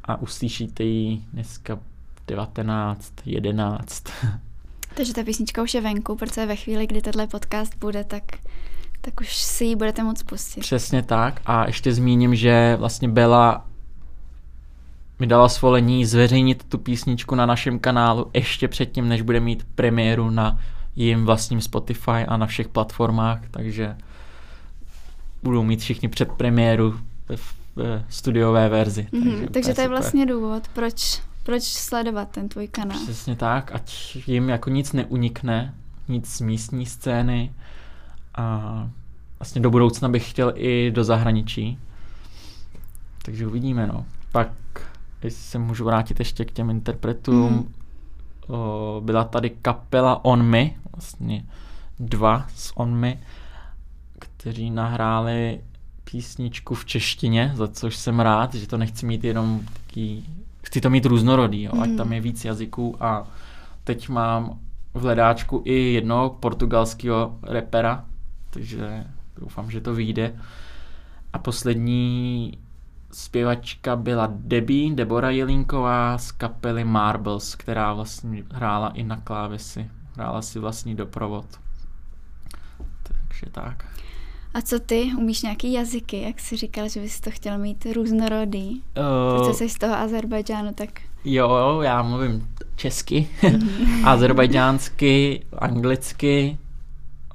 [0.06, 1.80] a uslyšíte ji dneska
[2.28, 4.12] 19.11.
[4.96, 8.24] Takže ta písnička už je venku, protože ve chvíli, kdy tenhle podcast bude, tak,
[9.02, 10.62] tak už si ji budete moc pustit.
[10.62, 11.42] Přesně tak.
[11.46, 13.66] A ještě zmíním, že vlastně Bela
[15.20, 20.30] mi dala svolení zveřejnit tu písničku na našem kanálu ještě předtím, než bude mít premiéru
[20.30, 20.60] na
[20.96, 23.98] jejím vlastním Spotify a na všech platformách, takže
[25.44, 27.00] budou mít všichni před premiéru
[27.36, 27.56] v
[28.10, 29.08] studiové verzi.
[29.12, 33.00] Mm-hmm, takže, takže to je vlastně důvod, proč proč sledovat ten tvůj kanál?
[33.04, 35.74] Přesně tak, ať jim jako nic neunikne,
[36.08, 37.52] nic z místní scény
[38.36, 38.88] a
[39.40, 41.80] vlastně do budoucna bych chtěl i do zahraničí.
[43.26, 44.06] Takže uvidíme, no.
[44.32, 44.48] Pak,
[45.24, 47.74] jestli se můžu vrátit ještě k těm interpretům, mm.
[48.48, 51.46] o, byla tady kapela On Me, vlastně
[52.00, 53.18] dva z On Me,
[54.20, 55.62] kteří nahráli
[56.12, 60.26] písničku v češtině, za což jsem rád, že to nechci mít jenom taký
[60.64, 61.82] chci to mít různorodý, jo, mm.
[61.82, 63.28] ať tam je víc jazyků a
[63.84, 64.60] teď mám
[64.94, 68.06] v hledáčku i jednoho portugalského repera,
[68.50, 69.04] takže
[69.40, 70.34] doufám, že to vyjde.
[71.34, 72.52] A poslední
[73.18, 79.90] zpěvačka byla Debbie, Debora Jelínková z kapely Marbles, která vlastně hrála i na klávesi.
[80.16, 81.46] Hrála si vlastní doprovod.
[83.04, 83.86] Takže tak.
[84.54, 85.12] A co ty?
[85.18, 86.22] Umíš nějaký jazyky?
[86.22, 88.70] Jak jsi říkal, že bys to chtěl mít různorodý?
[88.98, 90.90] Uh, Protože jsi z toho Azerbajdžánu, tak...
[91.26, 93.30] Jo, já mluvím česky,
[94.04, 96.58] azerbajdžánsky, anglicky,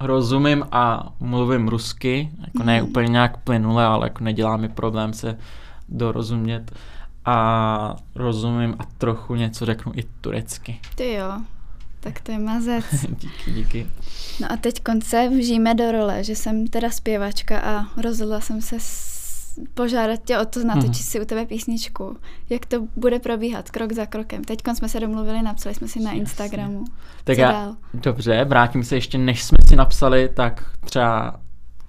[0.01, 2.31] rozumím a mluvím rusky.
[2.47, 2.91] Jako ne mhm.
[2.91, 5.39] úplně nějak plynule, ale jako nedělá mi problém se
[5.93, 6.73] dorozumět.
[7.25, 10.81] A rozumím a trochu něco řeknu i turecky.
[10.95, 11.33] Ty jo,
[12.01, 12.85] tak to je mazec.
[13.19, 13.87] díky, díky.
[14.41, 18.77] No a teď konce vžijeme do role, že jsem teda zpěvačka a rozhodla jsem se
[19.75, 20.95] požádat tě o to natočit mm.
[20.95, 22.17] si u tebe písničku.
[22.51, 24.45] Jak to bude probíhat krok za krokem?
[24.45, 26.85] Teď jsme se domluvili, napsali jsme si na Instagramu.
[27.25, 27.77] Tak Co já, dál?
[27.95, 31.41] dobře, vrátím se ještě, než jsme si napsali, tak třeba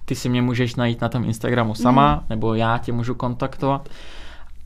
[0.04, 2.20] ty si mě můžeš najít na tom Instagramu sama, mm.
[2.30, 3.88] nebo já tě můžu kontaktovat.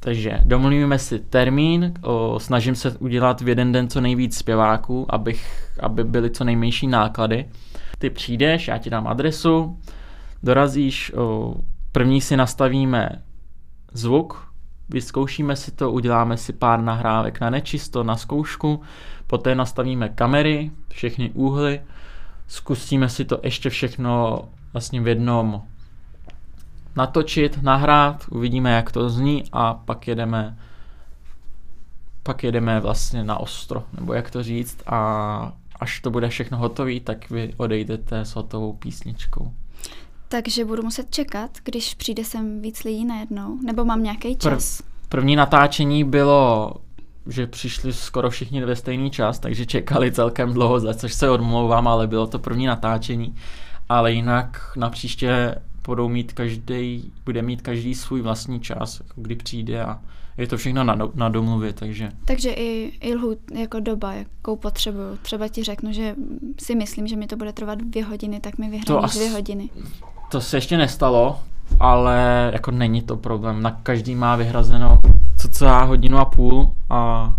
[0.00, 5.72] Takže domluvíme si termín, o, snažím se udělat v jeden den co nejvíc zpěváků, abych,
[5.80, 7.48] aby byly co nejmenší náklady.
[7.98, 9.78] Ty přijdeš, já ti dám adresu,
[10.42, 11.54] dorazíš, o,
[11.92, 13.22] první si nastavíme
[13.92, 14.52] zvuk,
[14.88, 18.80] vyzkoušíme si to, uděláme si pár nahrávek na nečisto, na zkoušku,
[19.26, 21.80] poté nastavíme kamery, všechny úhly,
[22.46, 25.62] zkusíme si to ještě všechno vlastně v jednom
[26.96, 30.56] natočit, nahrát, uvidíme, jak to zní a pak jedeme
[32.22, 37.00] pak jedeme vlastně na ostro, nebo jak to říct a až to bude všechno hotové,
[37.00, 39.52] tak vy odejdete s hotovou písničkou.
[40.28, 44.82] Takže budu muset čekat, když přijde sem víc lidí najednou, nebo mám nějaký čas?
[44.82, 46.72] Prv, první natáčení bylo,
[47.26, 51.88] že přišli skoro všichni ve stejný čas, takže čekali celkem dlouho, za což se odmlouvám,
[51.88, 53.34] ale bylo to první natáčení.
[53.88, 55.54] Ale jinak na příště
[55.86, 59.98] budou mít každý, bude mít každý svůj vlastní čas, jako kdy přijde a
[60.38, 62.10] je to všechno na, na domluvě, takže...
[62.24, 65.16] Takže i, i lhut jako doba, jakou potřebuju.
[65.22, 66.14] Třeba ti řeknu, že
[66.62, 69.70] si myslím, že mi to bude trvat dvě hodiny, tak mi vyhraníš dvě hodiny.
[70.30, 71.40] To se ještě nestalo,
[71.80, 73.62] ale jako není to problém.
[73.62, 74.98] Na každý má vyhrazeno
[75.36, 77.34] cca hodinu a půl a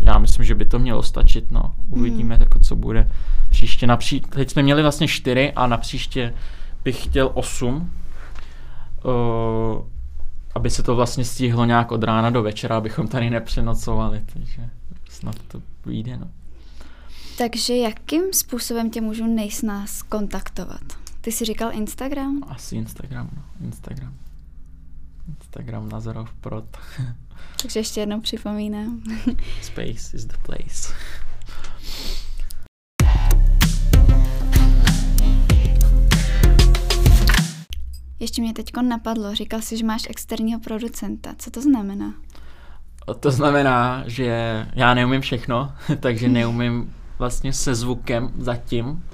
[0.00, 1.74] já myslím, že by to mělo stačit, no.
[1.88, 2.42] Uvidíme, hmm.
[2.42, 3.10] jako co bude
[3.50, 3.86] příště.
[3.86, 4.20] Napří...
[4.20, 6.34] Teď jsme měli vlastně čtyři a na příště
[6.84, 7.92] bych chtěl osm.
[9.04, 9.84] Uh,
[10.54, 14.70] aby se to vlastně stihlo nějak od rána do večera, abychom tady nepřenocovali, takže
[15.10, 16.30] snad to vyjde, no.
[17.38, 20.80] Takže jakým způsobem tě můžu nejsnás kontaktovat?
[21.20, 22.40] Ty jsi říkal Instagram?
[22.48, 23.66] Asi Instagram, no.
[23.66, 24.14] Instagram.
[25.28, 26.76] Instagram Nazarov Prot.
[27.62, 29.02] Takže ještě jednou připomínám.
[29.62, 30.94] Space is the place.
[38.20, 41.34] Ještě mě teď napadlo, říkal jsi, že máš externího producenta.
[41.38, 42.14] Co to znamená?
[43.20, 49.04] To znamená, že já neumím všechno, takže neumím vlastně se zvukem zatím.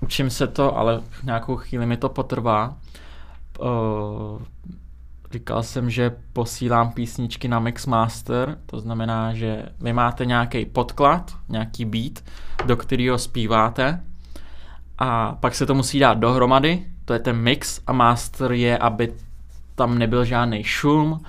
[0.00, 2.76] Učím se to, ale v nějakou chvíli mi to potrvá.
[5.30, 11.84] Říkal jsem, že posílám písničky na Mixmaster, to znamená, že vy máte nějaký podklad, nějaký
[11.84, 12.24] beat,
[12.66, 14.00] do kterého zpíváte
[14.98, 19.12] a pak se to musí dát dohromady, to je ten mix a master je, aby
[19.74, 21.20] tam nebyl žádný šum,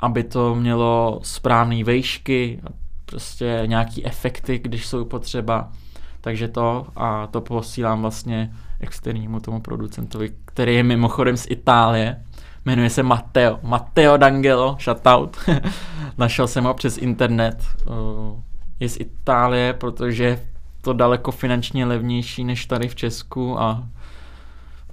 [0.00, 2.60] aby to mělo správné vejšky,
[3.04, 5.72] prostě nějaký efekty, když jsou potřeba.
[6.20, 12.24] Takže to a to posílám vlastně externímu tomu producentovi, který je mimochodem z Itálie.
[12.68, 13.58] Jmenuje se Matteo.
[13.62, 15.36] Matteo D'Angelo, shoutout.
[16.18, 17.64] Našel jsem ho přes internet.
[18.80, 20.46] Je z Itálie, protože
[20.80, 23.88] to daleko finančně levnější než tady v Česku a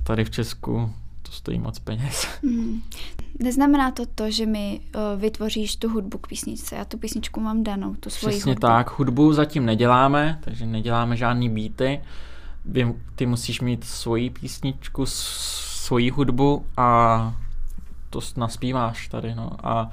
[0.04, 2.28] tady v Česku to stojí moc peněz.
[2.44, 2.82] Mm.
[3.40, 6.76] Neznamená to to, že mi uh, vytvoříš tu hudbu k písničce.
[6.76, 8.68] Já tu písničku mám danou, tu svoji Přesně hudbu.
[8.68, 9.00] tak.
[9.00, 12.02] Hudbu zatím neděláme, takže neděláme žádný beaty.
[13.16, 17.34] ty musíš mít svoji písničku, svoji hudbu a
[18.21, 19.36] to naspíváš tady.
[19.36, 19.51] No.
[19.63, 19.91] A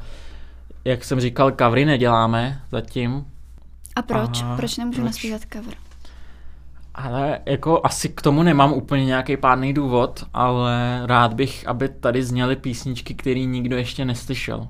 [0.85, 3.27] jak jsem říkal, covery neděláme zatím.
[3.97, 4.43] A proč?
[4.43, 5.07] A proč nemůžu proč?
[5.07, 5.75] naspívat cover?
[6.95, 12.23] Ale jako asi k tomu nemám úplně nějaký pádný důvod, ale rád bych, aby tady
[12.23, 14.69] zněly písničky, které nikdo ještě neslyšel.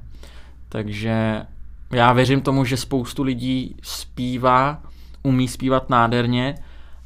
[0.68, 1.46] Takže
[1.92, 4.82] já věřím tomu, že spoustu lidí zpívá,
[5.22, 6.54] umí zpívat nádherně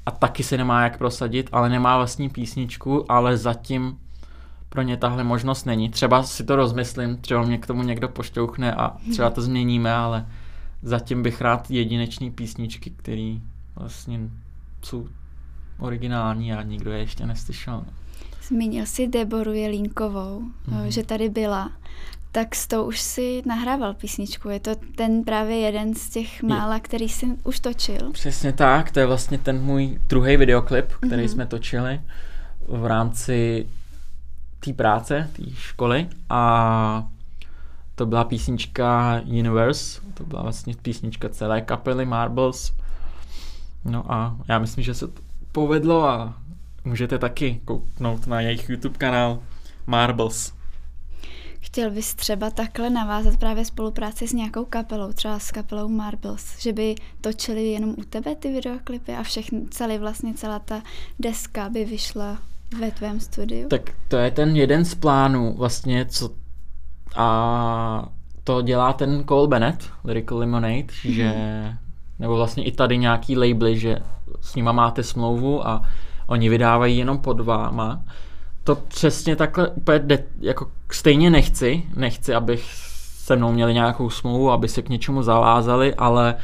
[0.06, 3.98] a taky se nemá jak prosadit, ale nemá vlastní písničku, ale zatím
[4.76, 5.90] pro ně tahle možnost není.
[5.90, 10.26] Třeba si to rozmyslím, třeba mě k tomu někdo pošťouchne a třeba to změníme, ale
[10.82, 13.42] zatím bych rád jedinečný písničky, který
[13.76, 14.20] vlastně
[14.82, 15.08] jsou
[15.78, 17.84] originální a nikdo je ještě neslyšel.
[18.42, 20.86] Zmínil si Deboru Jelínkovou, mm-hmm.
[20.86, 21.72] že tady byla.
[22.32, 24.48] Tak s tou už si nahrával písničku.
[24.48, 28.12] Je to ten právě jeden z těch mála, který jsi už točil.
[28.12, 31.32] Přesně tak, to je vlastně ten můj druhý videoklip, který mm-hmm.
[31.32, 32.00] jsme točili
[32.68, 33.66] v rámci
[34.66, 37.08] té práce, té školy a
[37.94, 42.72] to byla písnička Universe, to byla vlastně písnička celé kapely Marbles
[43.86, 46.34] No a já myslím, že se to povedlo a
[46.84, 49.42] můžete taky kouknout na jejich YouTube kanál
[49.86, 50.52] Marbles.
[51.60, 56.72] Chtěl bys třeba takhle navázat právě spolupráci s nějakou kapelou, třeba s kapelou Marbles, že
[56.72, 60.82] by točili jenom u tebe ty videoklipy a všechny, celý vlastně celá ta
[61.18, 62.38] deska by vyšla
[62.80, 63.68] ve tvém studiu?
[63.68, 66.30] Tak to je ten jeden z plánů vlastně, co
[67.16, 68.08] a
[68.44, 71.12] to dělá ten Cole Bennett, Lyrical Lemonade, mm-hmm.
[71.12, 71.34] že
[72.18, 73.98] nebo vlastně i tady nějaký labely, že
[74.40, 75.82] s nima máte smlouvu a
[76.26, 78.04] oni vydávají jenom pod váma.
[78.64, 82.64] To přesně takhle úplně de, jako stejně nechci, nechci, abych
[83.26, 86.34] se mnou měli nějakou smlouvu, aby se k něčemu zavázali, ale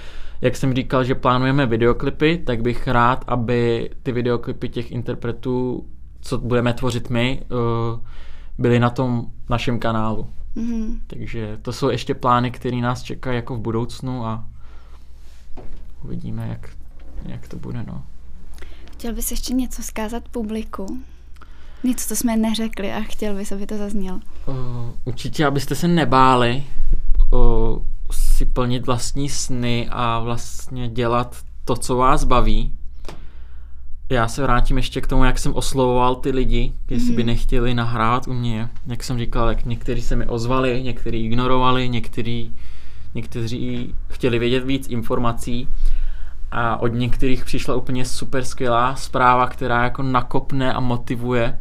[0.40, 5.86] jak jsem říkal, že plánujeme videoklipy, tak bych rád, aby ty videoklipy těch interpretů,
[6.22, 8.00] co budeme tvořit my, eh,
[8.58, 10.26] byly na tom našem kanálu.
[10.56, 11.00] Mm-hmm.
[11.06, 14.46] Takže to jsou ještě plány, které nás čekají jako v budoucnu a
[16.04, 16.70] uvidíme, jak,
[17.26, 17.84] jak to bude.
[17.86, 18.02] No.
[18.92, 21.02] Chtěl bys ještě něco zkázat publiku?
[21.84, 24.20] Něco, co jsme neřekli a chtěl bys, aby to zaznělo.
[24.46, 24.54] Uh,
[25.04, 26.64] určitě, abyste se nebáli
[27.32, 32.76] uh, si plnit vlastní sny a vlastně dělat to, co vás baví.
[34.12, 37.16] Já se vrátím ještě k tomu, jak jsem oslovoval ty lidi, jestli mm-hmm.
[37.16, 38.68] by nechtěli nahrávat u mě.
[38.86, 42.52] Jak jsem říkal, jak někteří se mi ozvali, někteří ignorovali, někteří,
[43.14, 45.68] někteří chtěli vědět víc informací
[46.50, 51.58] a od některých přišla úplně super skvělá zpráva, která jako nakopne a motivuje,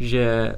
[0.00, 0.54] že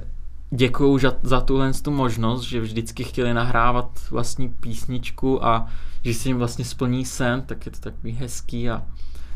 [0.49, 5.67] děkuju za, za tuhle tu možnost, že vždycky chtěli nahrávat vlastní písničku a
[6.03, 8.83] že si jim vlastně splní sen, tak je to takový hezký a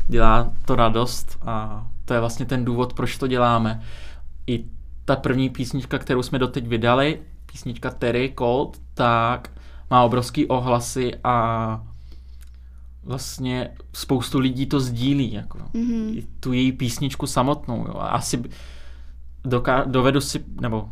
[0.08, 3.82] dělá to radost a to je vlastně ten důvod, proč to děláme.
[4.46, 4.64] I
[5.04, 9.50] ta první písnička, kterou jsme doteď vydali, písnička Terry Cold, tak
[9.90, 11.86] má obrovský ohlasy a
[13.04, 16.26] vlastně spoustu lidí to sdílí, jako mm-hmm.
[16.40, 17.86] tu její písničku samotnou.
[17.88, 17.94] Jo.
[17.98, 18.42] Asi
[19.44, 20.90] doká- dovedu si, nebo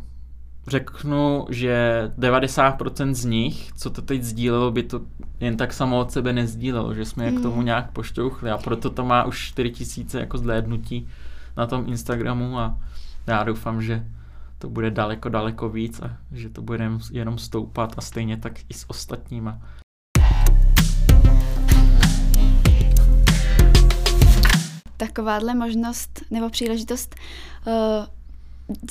[0.67, 5.01] řeknu, že 90% z nich, co to teď sdílelo, by to
[5.39, 7.65] jen tak samo od sebe nezdílelo, že jsme je k tomu mhm.
[7.65, 11.07] nějak pošťouchli a proto to má už 4000 jako zhlédnutí
[11.57, 12.79] na tom Instagramu a
[13.27, 14.05] já doufám, že
[14.57, 18.73] to bude daleko, daleko víc a že to bude jenom stoupat a stejně tak i
[18.73, 19.61] s ostatníma.
[24.97, 27.15] Takováhle možnost nebo příležitost
[27.67, 27.73] uh,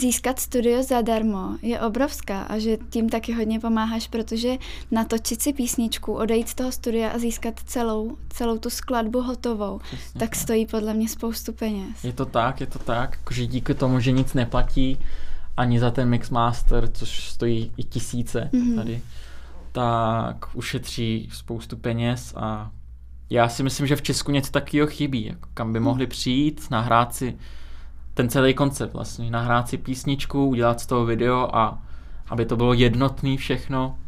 [0.00, 4.56] získat studio zadarmo je obrovská a že tím taky hodně pomáháš, protože
[4.90, 10.20] natočit si písničku, odejít z toho studia a získat celou, celou tu skladbu hotovou, Přesně,
[10.20, 12.04] tak stojí podle mě spoustu peněz.
[12.04, 14.98] Je to tak, je to tak, že díky tomu, že nic neplatí
[15.56, 18.76] ani za ten Mixmaster, což stojí i tisíce mm-hmm.
[18.76, 19.02] tady,
[19.72, 22.70] tak ušetří spoustu peněz a
[23.30, 25.84] já si myslím, že v Česku něco takového chybí, jako kam by mhm.
[25.84, 27.36] mohli přijít, nahrát si
[28.14, 31.82] ten celý koncept vlastně, nahrát si písničku, udělat z toho video a
[32.28, 33.98] aby to bylo jednotný všechno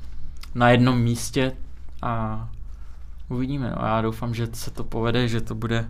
[0.54, 1.52] na jednom místě
[2.02, 2.48] a
[3.28, 3.70] uvidíme.
[3.70, 3.86] No.
[3.86, 5.88] Já doufám, že se to povede, že to bude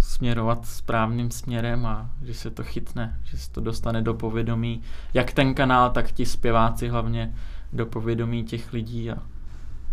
[0.00, 4.82] směrovat správným směrem a že se to chytne, že se to dostane do povědomí,
[5.14, 7.34] jak ten kanál, tak ti zpěváci hlavně
[7.72, 9.16] do povědomí těch lidí a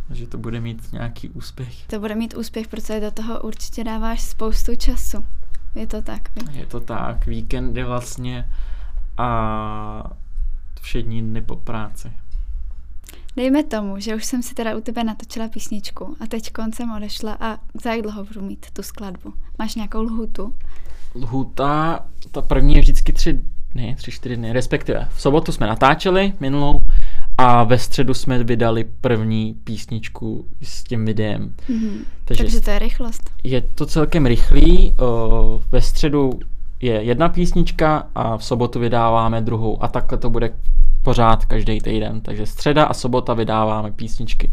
[0.09, 1.87] že to bude mít nějaký úspěch.
[1.87, 5.25] To bude mít úspěch, protože do toho určitě dáváš spoustu času.
[5.75, 6.29] Je to tak.
[6.35, 6.59] Vy?
[6.59, 7.25] Je to tak.
[7.25, 8.49] Víkendy vlastně
[9.17, 10.03] a
[10.81, 12.11] všední dny po práci.
[13.35, 17.37] Dejme tomu, že už jsem si teda u tebe natočila písničku a teď koncem odešla
[17.39, 19.33] a za jak dlouho budu mít tu skladbu?
[19.59, 20.53] Máš nějakou lhutu?
[21.15, 23.39] Lhuta, ta první je vždycky tři
[23.73, 26.79] dny, tři, čtyři dny, respektive v sobotu jsme natáčeli minulou
[27.37, 31.53] a ve středu jsme vydali první písničku s tím videem.
[31.69, 31.97] Mm-hmm.
[32.25, 33.31] Takže, Takže to je rychlost.
[33.43, 34.95] Je to celkem rychlý.
[34.99, 36.39] O, ve středu
[36.81, 39.83] je jedna písnička a v sobotu vydáváme druhou.
[39.83, 40.53] A takhle to bude
[41.01, 42.21] pořád každý týden.
[42.21, 44.51] Takže středa a sobota vydáváme písničky.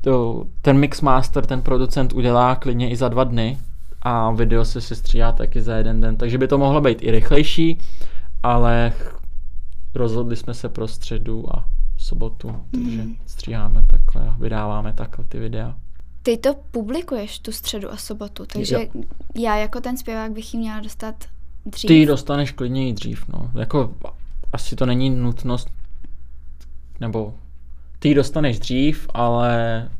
[0.00, 3.58] To, ten mixmaster, ten producent udělá klidně i za dva dny
[4.02, 6.16] a video se sestříhá taky za jeden den.
[6.16, 7.78] Takže by to mohlo být i rychlejší,
[8.42, 8.92] ale
[9.94, 11.64] rozhodli jsme se pro středu a
[12.08, 13.16] sobotu, takže mm.
[13.26, 15.76] stříháme takhle a vydáváme takhle ty videa.
[16.22, 19.02] Ty to publikuješ tu středu a sobotu, takže jo.
[19.34, 21.24] já jako ten zpěvák bych ji měla dostat
[21.66, 21.88] dřív.
[21.88, 23.50] Ty ji dostaneš klidně i dřív, no.
[23.54, 23.94] Jako
[24.52, 25.68] asi to není nutnost,
[27.00, 27.34] nebo
[27.98, 29.90] ty ji dostaneš dřív, ale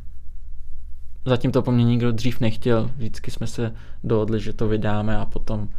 [1.25, 2.91] zatím to po mně nikdo dřív nechtěl.
[2.95, 5.69] Vždycky jsme se dohodli, že to vydáme a potom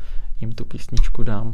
[0.40, 1.53] jim tu písničku dám.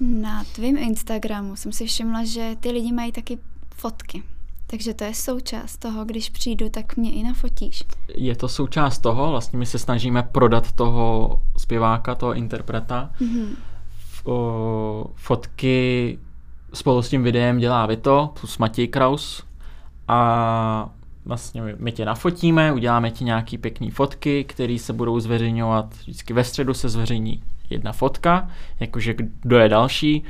[0.00, 3.38] Na tvém Instagramu jsem si všimla, že ty lidi mají taky
[3.78, 4.22] fotky.
[4.66, 7.84] Takže to je součást toho, když přijdu, tak mě i nafotíš.
[8.14, 13.10] Je to součást toho, vlastně my se snažíme prodat toho zpěváka, toho interpreta.
[13.20, 13.48] Mm-hmm.
[14.24, 16.18] O, fotky
[16.74, 19.44] spolu s tím videem dělá Vito plus Matěj Kraus
[20.08, 20.90] a
[21.24, 26.44] vlastně my, tě nafotíme, uděláme ti nějaký pěkný fotky, které se budou zveřejňovat, vždycky ve
[26.44, 30.24] středu se zveřejní jedna fotka, jakože kdo je další,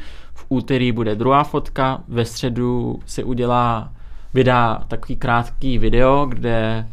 [0.49, 3.92] úterý bude druhá fotka, ve středu se udělá,
[4.35, 6.88] vydá takový krátký video, kde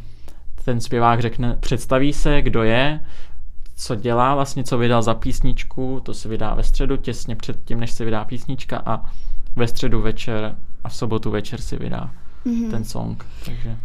[0.66, 3.06] ten zpěvák řekne, představí se, kdo je,
[3.76, 7.80] co dělá, vlastně co vydal za písničku, to se vydá ve středu, těsně před tím,
[7.80, 9.12] než se vydá písnička a
[9.56, 12.12] ve středu večer a v sobotu večer si vydá
[12.46, 12.72] mm-hmm.
[12.72, 13.78] ten song, takže...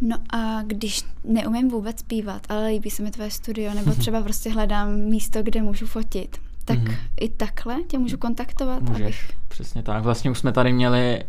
[0.00, 4.50] No a když neumím vůbec zpívat, ale líbí se mi tvoje studio, nebo třeba prostě
[4.50, 6.96] hledám místo, kde můžu fotit, tak mm-hmm.
[7.20, 8.82] i takhle tě můžu kontaktovat?
[8.82, 9.30] Můžeš, abych...
[9.48, 10.02] přesně tak.
[10.02, 11.24] Vlastně už jsme tady měli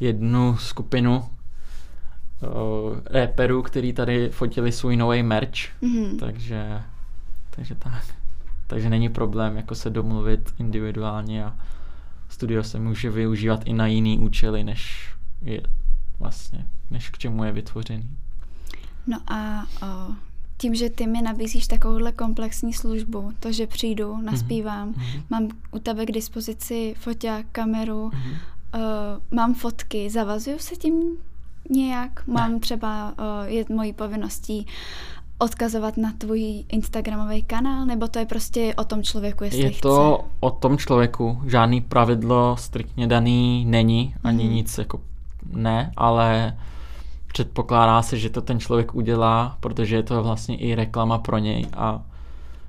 [0.00, 6.18] jednu skupinu uh, rapperů, který tady fotili svůj nový merch, mm-hmm.
[6.18, 6.82] takže,
[7.50, 8.04] takže tak.
[8.66, 11.56] takže není problém jako se domluvit individuálně a
[12.28, 15.10] studio se může využívat i na jiný účely, než
[15.42, 15.60] je
[16.18, 18.10] vlastně, než k čemu je vytvořený.
[19.06, 20.12] No a o,
[20.58, 24.24] tím, že ty mi nabízíš takovouhle komplexní službu, to, že přijdu, mhm.
[24.24, 25.22] naspívám, mm-hmm.
[25.30, 28.36] mám u tebe k dispozici foťák, kameru, mm-hmm.
[28.74, 28.80] uh,
[29.30, 31.02] mám fotky, zavazuju se tím
[31.70, 32.26] nějak?
[32.26, 32.58] Mám ne.
[32.58, 34.66] třeba, uh, je mojí povinností
[35.38, 40.16] odkazovat na tvůj Instagramový kanál, nebo to je prostě o tom člověku, jestli Je to
[40.18, 40.30] chce?
[40.40, 44.50] o tom člověku, žádný pravidlo striktně daný není, ani mm.
[44.50, 45.00] nic jako
[45.52, 46.56] ne, ale
[47.32, 51.66] předpokládá se, že to ten člověk udělá, protože je to vlastně i reklama pro něj
[51.76, 52.02] a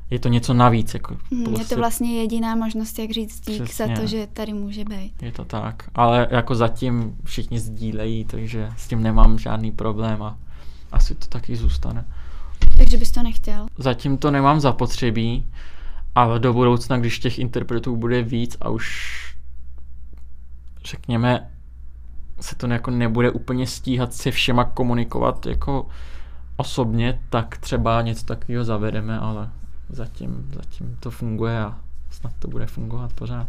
[0.10, 0.94] je to něco navíc.
[0.94, 1.62] Jako hmm, prostě...
[1.62, 3.88] Je to vlastně jediná možnost, jak říct dík Přesně.
[3.88, 5.24] za to, že tady může být.
[5.24, 10.38] Je to tak, ale jako zatím všichni sdílejí, takže s tím nemám žádný problém a
[10.92, 12.06] asi to taky zůstane.
[12.78, 13.68] Takže bys to nechtěl?
[13.78, 15.46] Zatím to nemám zapotřebí,
[16.16, 19.20] ale do budoucna, když těch interpretů bude víc a už
[20.86, 21.50] řekněme
[22.40, 25.88] se to jako nebude úplně stíhat se všema komunikovat jako
[26.58, 29.50] osobně, tak třeba něco takového zavedeme, ale
[29.90, 31.78] zatím, zatím to funguje a
[32.10, 33.48] snad to bude fungovat pořád.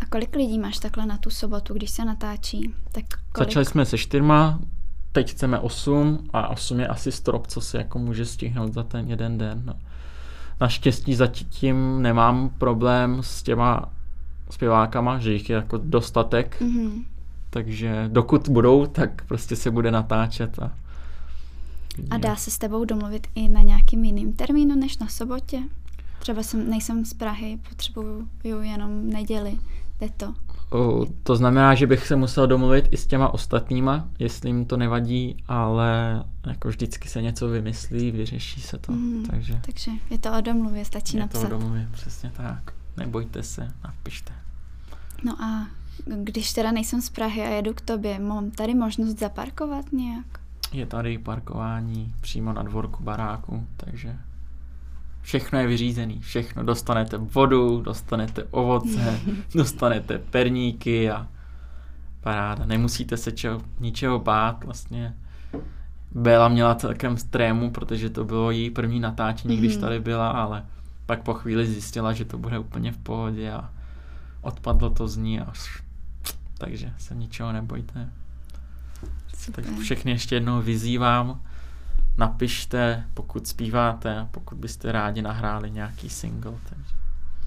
[0.00, 2.74] A kolik lidí máš takhle na tu sobotu, když se natáčí?
[2.92, 3.48] Tak kolik?
[3.48, 4.58] Začali jsme se čtyřma,
[5.12, 9.10] teď chceme osm a osm je asi strop, co se jako může stihnout za ten
[9.10, 9.62] jeden den.
[9.64, 9.74] No.
[10.60, 13.92] Naštěstí zatím nemám problém s těma
[14.50, 17.04] zpěvákama, že jich je jako dostatek, mm-hmm
[17.56, 20.58] takže dokud budou, tak prostě se bude natáčet.
[20.58, 20.72] A,
[22.10, 25.62] a dá se s tebou domluvit i na nějakým jiným termínu než na sobotě?
[26.18, 28.28] Třeba jsem, nejsem z Prahy, potřebuju
[28.62, 29.58] jenom neděli.
[30.00, 30.34] Jde to?
[30.70, 34.76] O, to znamená, že bych se musel domluvit i s těma ostatníma, jestli jim to
[34.76, 38.92] nevadí, ale jako vždycky se něco vymyslí, vyřeší se to.
[38.92, 41.42] Mm, takže, takže je to o domluvě, stačí je napsat.
[41.42, 42.72] Je to o domluvě, přesně tak.
[42.96, 44.32] Nebojte se, napište.
[45.24, 45.66] No a
[46.04, 50.26] když teda nejsem z Prahy a jedu k tobě, mám tady možnost zaparkovat nějak?
[50.72, 54.16] Je tady parkování přímo na dvorku baráku, takže
[55.22, 56.64] všechno je vyřízený, všechno.
[56.64, 59.20] Dostanete vodu, dostanete ovoce,
[59.54, 61.28] dostanete perníky a
[62.20, 62.66] paráda.
[62.66, 65.14] Nemusíte se čeho, ničeho bát vlastně.
[66.14, 69.80] Bela měla celkem strému, protože to bylo její první natáčení, když mhm.
[69.80, 70.66] tady byla, ale
[71.06, 73.70] pak po chvíli zjistila, že to bude úplně v pohodě a
[74.40, 75.52] odpadlo to z ní a
[76.58, 78.10] takže se ničeho nebojte.
[79.38, 79.64] Super.
[79.64, 81.40] Tak všechny ještě jednou vyzývám,
[82.18, 86.54] napište, pokud zpíváte, pokud byste rádi nahráli nějaký single.
[86.68, 86.94] Takže,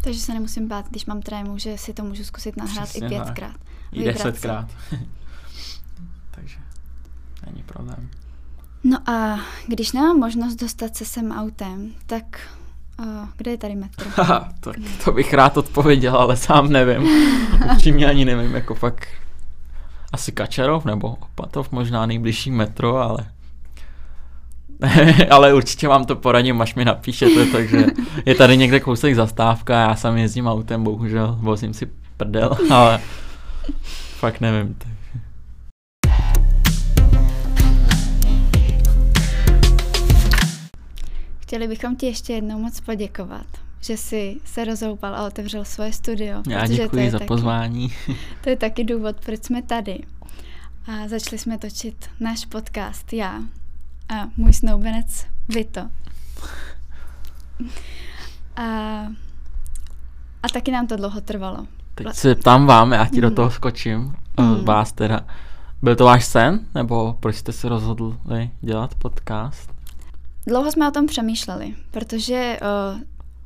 [0.01, 3.09] takže se nemusím bát, když mám trému, že si to můžu zkusit nahrát Přesně i
[3.09, 3.55] pětkrát.
[3.91, 4.71] I desetkrát.
[6.31, 6.57] takže
[7.45, 8.09] není problém.
[8.83, 12.39] No a když nemám možnost dostat se sem autem, tak
[12.99, 14.11] Uh, kde je tady metro?
[14.59, 14.71] to,
[15.03, 17.09] to bych rád odpověděl, ale sám nevím.
[17.73, 19.07] Upřímně ani nevím, jako fakt
[20.13, 23.25] asi Kačarov nebo Opatov, možná nejbližší metro, ale
[25.29, 27.85] ale určitě vám to poradím, až mi napíšete, takže
[28.25, 32.99] je tady někde kousek zastávka, já sám jezdím autem, bohužel, vozím si prdel, ale
[34.19, 34.73] fakt nevím.
[34.73, 34.98] Tak.
[41.49, 43.45] Chtěli bychom ti ještě jednou moc poděkovat,
[43.81, 46.41] že jsi se rozhoupal a otevřel svoje studio.
[46.49, 47.93] Já děkuji za taky, pozvání.
[48.43, 49.99] To je taky důvod, proč jsme tady.
[50.87, 53.41] A začali jsme točit náš podcast já
[54.09, 55.81] a můj snoubenec Vito.
[58.55, 58.63] A,
[60.43, 61.67] a taky nám to dlouho trvalo.
[61.95, 63.21] Teď se ptám vám, já ti mm.
[63.21, 64.65] do toho skočím, mm.
[64.65, 65.25] vás teda.
[65.81, 69.78] Byl to váš sen, nebo proč jste se rozhodli dělat podcast?
[70.47, 73.01] Dlouho jsme o tom přemýšleli, protože uh,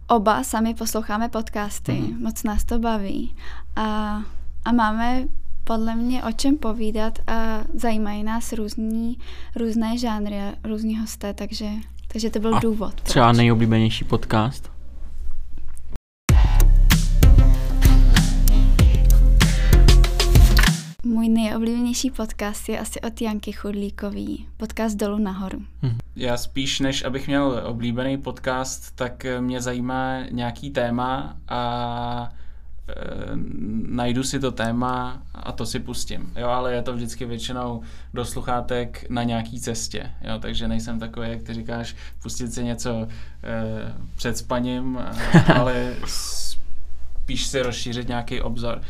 [0.08, 2.24] oba sami posloucháme podcasty, mm.
[2.24, 3.36] moc nás to baví
[3.76, 4.22] a,
[4.66, 5.24] a máme
[5.64, 9.18] podle mě o čem povídat a zajímají nás různý,
[9.56, 11.70] různé žánry a různí hosté, takže,
[12.08, 13.02] takže to byl a důvod.
[13.02, 13.38] Třeba proč.
[13.38, 14.73] nejoblíbenější podcast?
[21.06, 25.62] Můj nejoblíbenější podcast je asi od Janky Chudlíkový, podcast Dolu nahoru.
[25.82, 25.98] Hm.
[26.16, 32.30] Já spíš, než abych měl oblíbený podcast, tak mě zajímá nějaký téma a
[32.90, 32.94] e,
[33.88, 36.34] najdu si to téma a to si pustím.
[36.36, 37.82] Jo, ale je to vždycky většinou
[38.14, 40.12] do sluchátek na nějaký cestě.
[40.22, 43.08] Jo, takže nejsem takový, jak ty říkáš, pustit si něco e,
[44.16, 45.00] před spaním,
[45.56, 48.82] ale spíš si rozšířit nějaký obzor.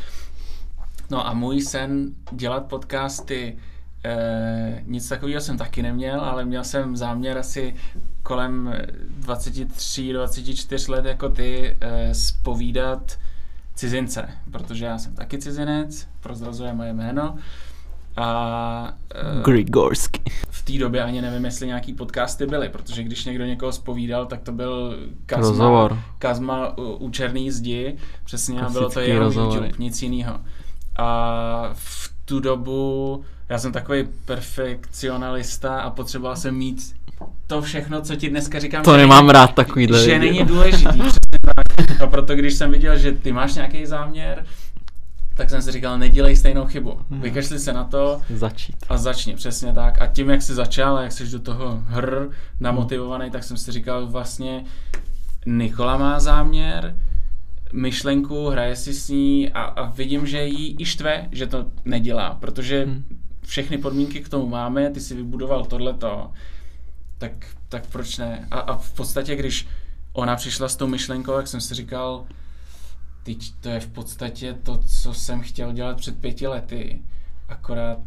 [1.14, 3.58] No a můj sen dělat podcasty,
[4.04, 7.76] eh, nic takového jsem taky neměl, ale měl jsem záměr asi
[8.24, 8.74] kolem
[9.08, 13.20] 23, 24 let jako ty eh, spovídat
[13.76, 17.36] cizince, protože já jsem taky cizinec, prozrazuje moje jméno.
[18.16, 20.22] A eh, Grigorsky.
[20.50, 24.42] v té době ani nevím, jestli nějaký podcasty byly, protože když někdo někoho spovídal, tak
[24.42, 26.00] to byl Kazma, Rozhovor.
[26.20, 29.66] Kazma u, u černý zdi, přesně, a bylo to Klasický jeho rozhovory.
[29.66, 30.40] YouTube, nic jiného.
[30.98, 36.94] A v tu dobu já jsem takový perfekcionalista a potřeboval jsem mít
[37.48, 38.84] to všechno, co ti dneska říkám.
[38.84, 40.20] To že nemám rád takovýhle Že lidi.
[40.20, 42.02] není důležitý, přesně tak.
[42.02, 44.46] A proto, když jsem viděl, že ty máš nějaký záměr,
[45.36, 47.00] tak jsem si říkal, nedělej stejnou chybu.
[47.10, 47.22] Mhm.
[47.22, 48.76] Vykašli se na to, Začít.
[48.90, 50.02] a začni, přesně tak.
[50.02, 52.28] A tím, jak jsi začal a jak jsi do toho hr
[52.60, 54.64] namotivovaný, tak jsem si říkal vlastně,
[55.46, 56.96] Nikola má záměr,
[57.74, 62.38] myšlenku, hraje si s ní a, a vidím, že jí i štve, že to nedělá,
[62.42, 63.04] protože Hmm.
[63.46, 66.32] všechny podmínky k tomu máme, ty si vybudoval tohleto,
[67.18, 67.32] tak,
[67.70, 68.48] tak proč ne?
[68.52, 69.68] A, a v podstatě, když
[70.14, 72.26] ona přišla s tou myšlenkou, jak jsem si říkal,
[73.24, 77.02] teď to je v podstatě to, co jsem chtěl dělat před pěti lety,
[77.50, 78.00] akorát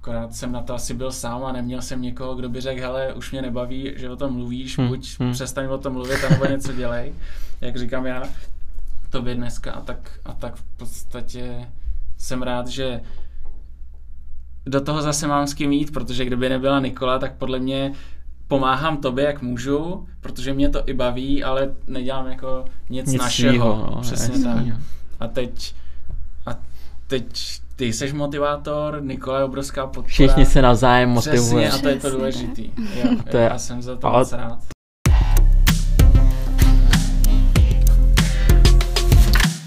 [0.00, 3.14] akorát jsem na to asi byl sám a neměl jsem někoho, kdo by řekl, hele,
[3.14, 5.32] už mě nebaví, že o tom mluvíš, Hmm, buď hmm.
[5.32, 7.12] přestaň o tom mluvit, anebo něco dělej,
[7.60, 8.22] jak říkám já
[9.10, 11.68] tobě dneska a tak, a tak v podstatě
[12.18, 13.00] jsem rád, že
[14.66, 17.92] do toho zase mám s kým jít, protože kdyby nebyla Nikola, tak podle mě
[18.48, 23.50] pomáhám tobě, jak můžu, protože mě to i baví, ale nedělám jako nic, Nic našeho.
[23.50, 24.64] svýho, no, Přesně tak.
[25.20, 25.74] A teď,
[26.46, 26.58] a
[27.06, 30.06] teď ty jsi motivátor, Nikola je obrovská podpora.
[30.08, 31.70] Všichni se navzájem Přesně, motivuje.
[31.70, 32.70] a to je to Přesně důležitý.
[32.94, 34.58] Jo, To je- já jsem za to ale- moc rád.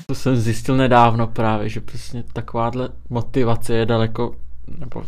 [0.07, 4.35] To jsem zjistil nedávno právě, že prostě takováhle motivace je daleko,
[4.77, 5.03] nebo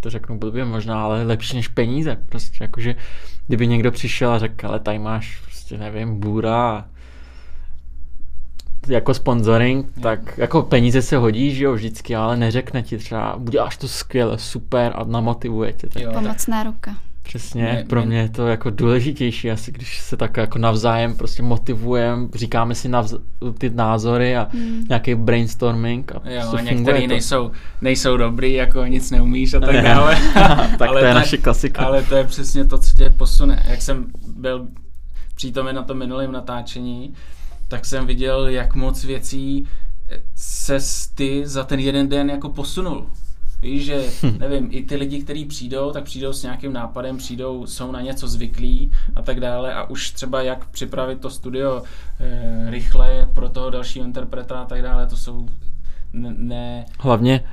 [0.00, 2.16] to řeknu blbě možná, ale lepší než peníze.
[2.28, 2.94] Prostě jakože,
[3.46, 6.84] kdyby někdo přišel a řekl, ale tady máš prostě nevím, bůra a
[8.88, 10.02] jako sponsoring, Jo.
[10.02, 14.38] tak jako peníze se hodí, že jo, vždycky, ale neřekne ti třeba, uděláš to skvěle,
[14.38, 15.86] super a namotivuje tě.
[15.88, 16.94] Tak Jo, tak Pomocná ruka.
[17.22, 21.14] Přesně, Mě- pro mě- mě je to jako důležitější asi, když se tak jako navzájem
[21.16, 23.20] prostě motivujeme, říkáme si navz-
[23.58, 24.84] ty názory a Hmm.
[24.88, 27.06] nějaký brainstorming a Jo, prostě a některý to.
[27.08, 27.50] nejsou,
[27.80, 30.16] nejsou dobrý, jako nic neumíš a tak dále.
[30.78, 31.82] tak Ale to je naše klasika.
[31.84, 33.62] Ale to je přesně to, co tě posune.
[33.68, 34.06] Jak jsem
[34.36, 34.66] byl
[35.34, 37.14] přítomen na tom minulém natáčení,
[37.70, 39.68] tak jsem viděl, jak moc věcí
[40.34, 40.78] se
[41.14, 43.06] ty za ten jeden den jako posunul.
[43.62, 44.38] Víš, že, Hm.
[44.38, 48.28] nevím, i ty lidi, kteří přijdou, tak přijdou s nějakým nápadem, přijdou, jsou na něco
[48.28, 51.82] zvyklí a tak dále a už třeba jak připravit to studio
[52.20, 55.48] e, rychle pro toho dalšího interpreta a tak dále, to jsou
[56.12, 57.44] ne Hlavně,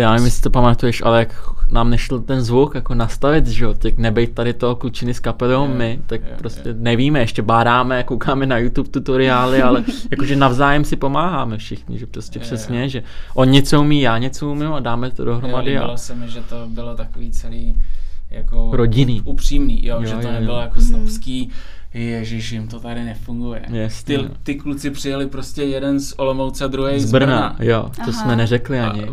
[0.00, 1.34] já nevím, jestli to pamatuješ, ale jak
[1.70, 5.66] nám nešel ten zvuk jako nastavit, že jo, tak nebejt tady toho klučiny s kapelou
[5.68, 6.74] Jo, my, tak jo, prostě jo.
[6.78, 12.38] nevíme, ještě bádáme, koukáme na YouTube tutoriály, ale jakože navzájem si pomáháme všichni, že prostě
[12.38, 12.88] Jo, přesně, jo.
[12.88, 13.02] že
[13.34, 16.28] on něco umí, já něco umím a dáme to Jo, dohromady a líbilo se mi,
[16.28, 17.82] že to bylo takový celý
[18.30, 19.22] jako Rodinný.
[19.24, 20.60] upřímný, jo, Jo, že to jo, nebylo jo.
[20.60, 20.84] jako Mhm.
[20.88, 21.50] snobský,
[21.94, 23.62] ježiš, jim to tady nefunguje.
[23.68, 28.02] Jasně, Ty, ty kluci přijeli prostě jeden z Olomouce a druhý z Brna, jo, to
[28.02, 28.12] Aha.
[28.12, 29.02] jsme neřekli A, ani.
[29.04, 29.12] a,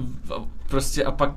[0.73, 1.29] prostě a pak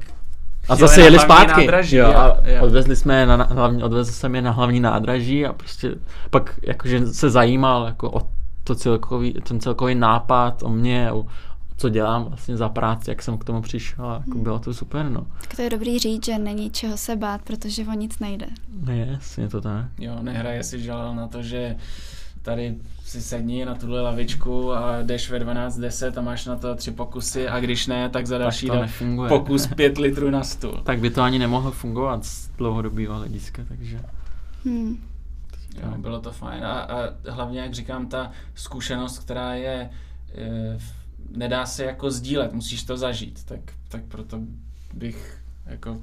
[0.68, 1.60] A jeli zase jeli zpátky.
[1.60, 2.62] nádraží, jo, a jo.
[2.64, 5.94] odvezli jsme je na, na hlavní, odvezl jsem je na hlavní nádraží a prostě
[6.30, 8.20] pak jakože se zajímal jako o
[8.64, 11.26] to celkový, ten celkový nápad o mě, o
[11.76, 15.08] co dělám vlastně za práci, jak jsem k tomu přišel a jako bylo to super,
[15.10, 15.26] no.
[15.40, 18.46] Tak to je dobrý říct, že není čeho se bát, protože o nic nejde.
[18.92, 19.84] Je, jasně to tak.
[19.98, 21.76] Jo, nehraje si žalel na to, že
[22.46, 22.74] tady
[23.04, 27.48] si sedni na tuhle lavičku a jdeš ve 12.10 a máš na to tři pokusy
[27.48, 29.28] a když ne, tak za další nefunguje.
[29.28, 30.80] pokus pět litrů na stůl.
[30.84, 34.00] Tak by to ani nemohlo fungovat z dlouhodobého hlediska, takže
[34.64, 34.96] Hmm.
[35.82, 36.96] Jo, bylo to fajn a, a
[37.30, 39.90] hlavně, jak říkám, ta zkušenost, která je,
[40.34, 40.78] e,
[41.36, 44.40] nedá se jako sdílet, musíš to zažít, tak, tak proto
[44.94, 45.98] bych jako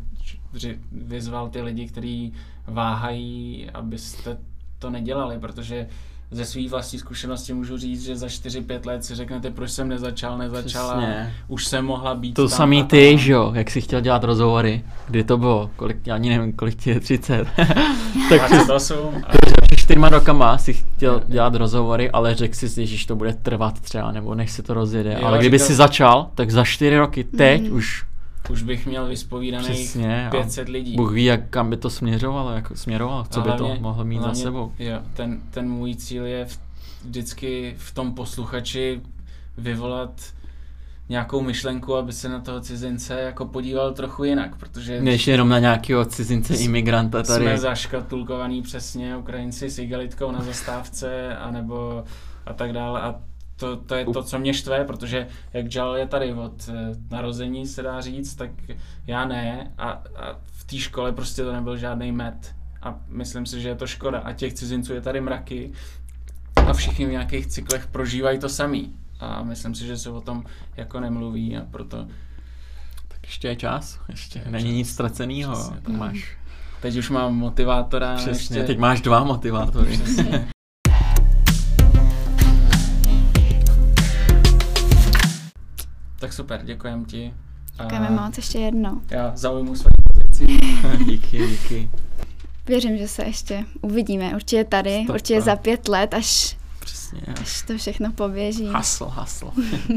[0.91, 2.33] vyzval ty lidi, kteří
[2.67, 4.37] váhají, abyste
[4.79, 5.87] to nedělali, protože
[6.33, 10.37] ze své vlastní zkušenosti můžu říct, že za 4-5 let si řeknete, proč jsem nezačal,
[10.37, 11.33] nezačal a Přesně.
[11.47, 13.17] už jsem mohla být To tam samý ty, tam.
[13.17, 16.75] že jo, jak jsi chtěl dělat rozhovory, kdy to bylo, kolik, já ani nevím, kolik
[16.75, 17.47] ti je 30.
[18.29, 23.15] tak 28 a před čtyřma rokama si chtěl dělat rozhovory, ale řekl si, že to
[23.15, 25.17] bude trvat třeba, nebo než se to rozjede.
[25.21, 27.75] Jo, ale kdyby říkal- si začal, tak za čtyři roky, teď Mhm.
[27.75, 28.03] už
[28.49, 30.95] už bych měl vyspovídaných přesně, a 500 lidí.
[30.95, 34.05] Bůh ví, jak kam by to směřovalo, jako směrovalo, co A by to hlavně- mohlo
[34.05, 34.71] mít za hlavně, sebou.
[34.79, 36.59] Jo, ten, ten můj cíl je v,
[37.05, 39.01] vždycky v tom posluchači
[39.57, 40.21] vyvolat
[41.09, 45.59] nějakou myšlenku, aby se na toho cizince jako podíval trochu jinak, protože Než jenom na
[45.59, 47.45] nějakého cizince imigranta tady.
[47.45, 52.03] jsme zaškatulkovaný přesně Ukrajinci s igelitkou na zastávce, anebo
[52.45, 53.15] a tak dále a
[53.63, 57.67] to, to je to, co mě štve, protože jak Jal je tady od eh, narození,
[57.67, 58.49] se dá říct, tak
[59.07, 63.61] já ne a, a v té škole prostě to nebyl žádný med a myslím si,
[63.61, 65.71] že je to škoda a těch cizinců je tady mraky
[66.69, 70.43] a všichni v nějakých cyklech prožívají to samý a myslím si, že se o tom
[70.77, 72.07] jako nemluví a proto
[73.07, 74.73] Tak ještě je čas, ještě je není čas.
[74.75, 75.73] nic ztraceného.
[75.87, 76.37] Máš,
[76.81, 78.15] teď už mám motivátora.
[78.15, 79.97] přesně, ještě, teď máš dva motivátory.
[79.97, 80.47] Přesně.
[86.23, 87.33] tak super, děkujem ti.
[87.79, 89.01] A Děkujeme moc ještě jednou.
[89.09, 90.45] Já zaujmu svoji pozici.
[91.05, 91.89] díky, díky.
[92.65, 94.35] Věřím, že se ještě uvidíme.
[94.35, 95.13] Určitě tady, Stopa.
[95.13, 97.21] určitě za pět let, až, Přesně.
[97.41, 98.65] až to všechno poběží.
[98.65, 99.51] Hasl, hasl.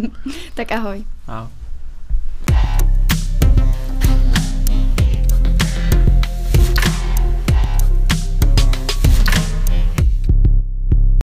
[0.55, 1.05] Tak ahoj.
[1.29, 1.51] Ahoj.